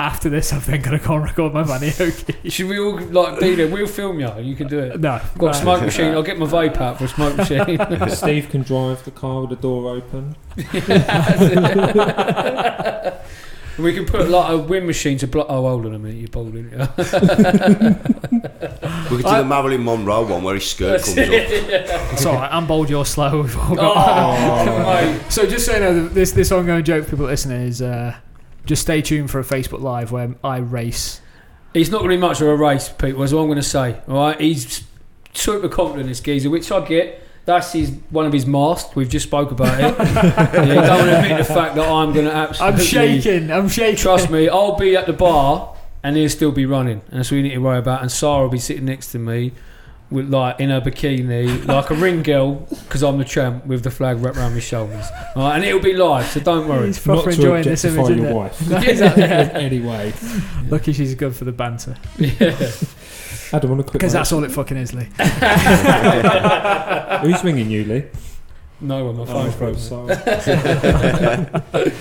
[0.00, 2.48] After this, I'm then gonna go and record my Vanny Oki.
[2.48, 3.66] Should we all like be there?
[3.66, 4.32] We'll film you.
[4.40, 5.00] You can do it.
[5.00, 6.14] No, I've Got a smoke machine.
[6.14, 8.08] I'll get my vape out for a smoke machine.
[8.10, 10.36] Steve can drive the car with the door open.
[13.78, 15.46] we can put like a wind machine to block.
[15.48, 16.78] Oh, hold on a minute, you're bald, aren't you?
[19.10, 21.26] we could do the Marilyn Monroe one where his skirt comes up.
[21.28, 22.52] It's all right.
[22.52, 22.88] I'm bold.
[22.88, 23.42] You're slow.
[23.42, 23.96] We've all got.
[24.68, 25.22] Oh, mate.
[25.28, 28.14] So just so you know, this this ongoing joke for people listening is uh,
[28.64, 31.20] just stay tuned for a Facebook Live where I race.
[31.74, 33.22] He's not going to be much of a race, people.
[33.22, 34.00] Is what I'm going to say.
[34.08, 34.84] All right, he's
[35.34, 37.22] super confident, in this geezer, which I get.
[37.44, 38.94] That's his one of his masks.
[38.94, 39.98] We've just spoke about it.
[39.98, 42.80] yeah, he don't want to admit the fact that I'm going to absolutely.
[42.80, 43.50] I'm shaking.
[43.50, 43.96] I'm shaking.
[43.96, 47.38] Trust me, I'll be at the bar and he'll still be running, and that's what
[47.38, 48.02] you need to worry about.
[48.02, 49.52] And Sarah will be sitting next to me,
[50.10, 52.54] with like in a bikini, like a ring girl,
[52.84, 55.04] because I'm the champ with the flag wrapped around my shoulders.
[55.36, 56.86] All right, and it'll be live, so don't worry.
[56.86, 58.36] He's Not proper to enjoying this objectify image, isn't your it?
[58.36, 58.60] wife.
[58.88, 59.22] Exactly.
[59.64, 60.14] in.
[60.70, 62.70] Lucky she's good for the banter Yeah.
[63.52, 65.04] Adam, on a quick because that's all it fucking is, Lee.
[67.22, 68.04] Who's ringing you, Lee?
[68.80, 69.80] No one, my Oh, phone's broken.
[69.80, 70.14] sorry.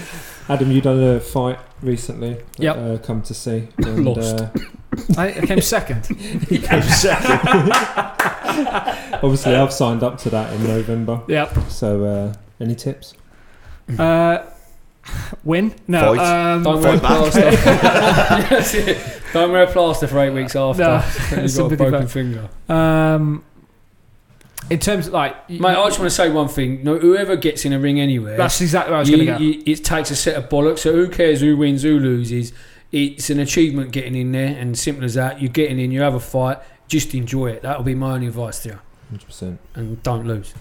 [0.49, 2.35] Adam, you done a fight recently.
[2.35, 2.77] that, Yep.
[2.77, 3.67] Uh, come to see.
[3.79, 4.39] And, Lost.
[4.41, 4.49] Uh,
[5.17, 6.05] I, I came second.
[6.49, 7.71] he came second.
[9.23, 11.21] Obviously, I've signed up to that in November.
[11.27, 11.57] Yep.
[11.69, 13.13] So, uh, any tips?
[13.97, 14.39] Uh,
[15.43, 15.73] win?
[15.87, 16.15] No.
[16.15, 16.53] Fight.
[16.53, 17.31] Um, Don't wear a Fight back.
[17.31, 17.51] plaster.
[18.49, 19.21] That's it.
[19.33, 20.81] Don't wear plaster for eight weeks after.
[20.83, 22.09] No, You've got a sympathy broken back.
[22.09, 22.49] finger.
[22.69, 23.43] Um,
[24.69, 26.83] in terms of like, y- Mate, I just want to say one thing.
[26.83, 29.33] No, whoever gets in a ring anywhere, that's exactly what I was you- going to
[29.33, 29.39] go.
[29.39, 30.79] you- it takes a set of bollocks.
[30.79, 32.51] So who cares who wins, who loses?
[32.91, 35.41] It's an achievement getting in there, and simple as that.
[35.41, 37.61] You're getting in, you have a fight, just enjoy it.
[37.61, 38.79] That'll be my only advice to you,
[39.13, 39.57] 100%.
[39.75, 40.53] and don't lose.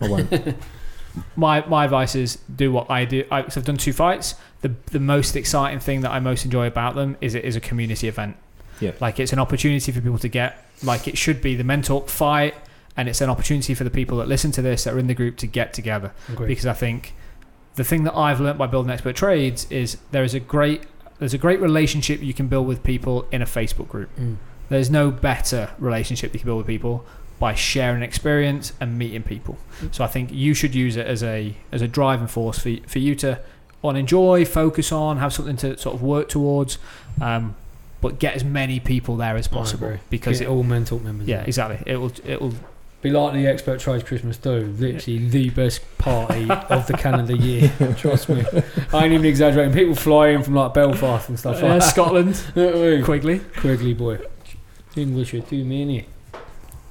[0.00, 0.56] I won't.
[1.36, 3.24] my my advice is do what I do.
[3.30, 4.34] I, so I've done two fights.
[4.62, 7.60] The the most exciting thing that I most enjoy about them is it is a
[7.60, 8.36] community event.
[8.80, 8.92] Yeah.
[9.00, 12.08] Like it's an opportunity for people to get like it should be the Men Talk
[12.08, 12.54] fight,
[12.96, 15.14] and it's an opportunity for the people that listen to this that are in the
[15.14, 16.12] group to get together.
[16.32, 16.48] Agreed.
[16.48, 17.14] Because I think
[17.76, 20.82] the thing that I've learned by building expert trades is there is a great
[21.18, 24.14] there's a great relationship you can build with people in a Facebook group.
[24.16, 24.36] Mm.
[24.68, 27.04] There's no better relationship you can build with people
[27.38, 29.58] by sharing experience and meeting people.
[29.92, 32.98] So I think you should use it as a as a driving force for for
[32.98, 33.40] you to
[33.82, 36.78] to enjoy, focus on, have something to sort of work towards,
[37.20, 37.54] um,
[38.00, 41.28] but get as many people there as possible because Get it, all men talk members.
[41.28, 41.82] yeah, exactly.
[41.86, 42.54] It will it will
[43.04, 44.60] Be like the expert trades Christmas do.
[44.78, 47.70] Literally the best party of the calendar year.
[47.98, 48.42] Trust me.
[48.94, 49.74] I ain't even exaggerating.
[49.74, 51.84] People fly in from like Belfast and stuff uh, like that.
[51.84, 53.04] Yeah, Scotland You know what I mean?
[53.04, 53.38] Quigley.
[53.58, 54.20] Quigley boy.
[54.96, 56.06] English are too many.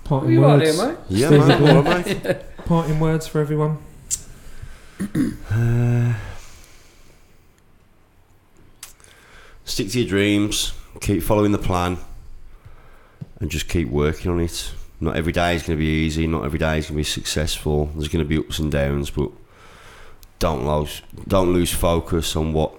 [0.03, 0.77] Parting you like words.
[0.77, 0.97] there, mate?
[1.09, 1.49] Yeah, Steve man.
[1.49, 1.83] McGraw.
[1.83, 2.33] What am I?
[2.65, 3.79] Parting words for everyone.
[5.49, 6.13] Uh,
[9.65, 10.73] stick to your dreams.
[11.01, 11.97] Keep following the plan,
[13.39, 14.73] and just keep working on it.
[15.03, 16.27] Not every day is going to be easy.
[16.27, 17.87] Not every day is going to be successful.
[17.87, 19.31] There's going to be ups and downs, but
[20.39, 22.71] don't lose don't lose focus on what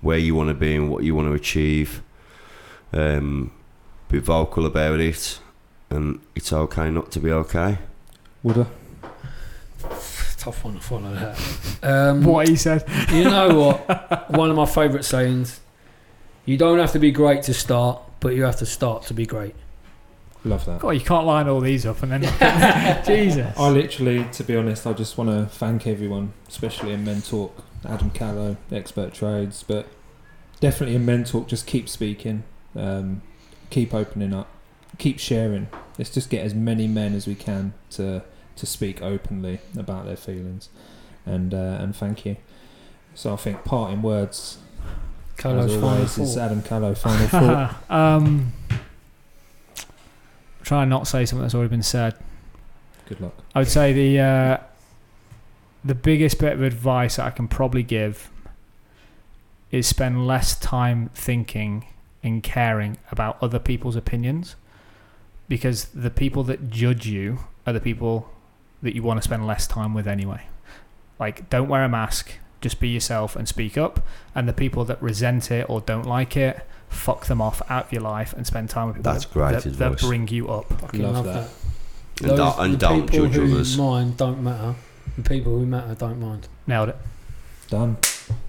[0.00, 2.02] where you want to be and what you want to achieve.
[2.92, 3.50] Um,
[4.08, 5.40] be vocal about it,
[5.90, 7.78] and it's okay not to be okay.
[8.44, 8.68] Woulda.
[9.80, 11.78] Tough one to follow that.
[11.82, 12.84] Um, What he said.
[13.10, 14.30] You know what?
[14.30, 15.60] One of my favourite sayings.
[16.44, 19.26] You don't have to be great to start, but you have to start to be
[19.26, 19.56] great.
[20.44, 20.80] Love that.
[20.80, 22.22] God, you can't line all these up and then
[23.06, 23.56] Jesus.
[23.56, 27.64] I literally, to be honest, I just want to thank everyone, especially in Men Talk,
[27.84, 29.86] Adam Callow, Expert Trades, but
[30.58, 32.42] definitely in Men Talk, just keep speaking,
[32.74, 33.22] um,
[33.70, 34.48] keep opening up,
[34.98, 35.68] keep sharing.
[35.96, 38.24] Let's just get as many men as we can to
[38.54, 40.70] to speak openly about their feelings,
[41.24, 42.36] and uh, and thank you.
[43.14, 44.58] So I think parting words,
[45.36, 46.36] Carlos as final always, is.
[46.36, 46.94] Adam Callow.
[46.94, 47.76] Final thought.
[47.90, 48.52] um,
[50.62, 52.14] try and not say something that's already been said.
[53.06, 53.34] Good luck.
[53.54, 54.58] I would say the uh,
[55.84, 58.30] the biggest bit of advice I can probably give
[59.70, 61.86] is spend less time thinking
[62.22, 64.54] and caring about other people's opinions
[65.48, 68.30] because the people that judge you are the people
[68.82, 70.46] that you want to spend less time with anyway.
[71.18, 74.04] Like, don't wear a mask, just be yourself and speak up.
[74.34, 77.92] And the people that resent it or don't like it, fuck them off out of
[77.92, 80.68] your life and spend time with people That's that, great that, that bring you up.
[80.80, 81.48] Fucking Love love, that.
[82.20, 82.28] that.
[82.28, 83.76] And don't, and the don't people judge who others.
[83.78, 84.74] mind don't matter.
[85.16, 86.48] The people who matter don't mind.
[86.66, 86.96] Nailed it.
[87.68, 87.96] Done.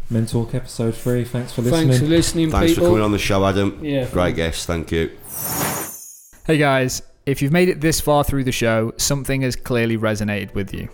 [0.10, 1.24] Men Talk episode three.
[1.24, 1.88] Thanks for listening.
[1.88, 3.80] Thanks for listening, Thanks for coming on the show, Adam.
[3.84, 4.68] Yeah, Great guest.
[4.68, 5.12] Thank you.
[6.46, 10.54] Hey guys, if you've made it this far through the show, something has clearly resonated
[10.54, 10.89] with you.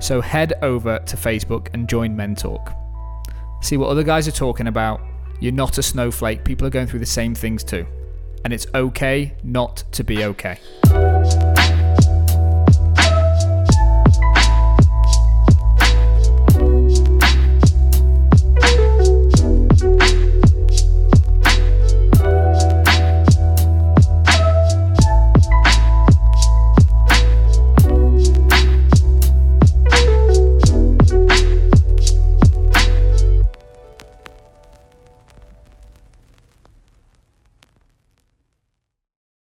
[0.00, 2.72] So head over to Facebook and join Men Talk.
[3.60, 5.00] See what other guys are talking about.
[5.40, 7.86] You're not a snowflake, people are going through the same things too.
[8.44, 10.58] And it's okay not to be okay.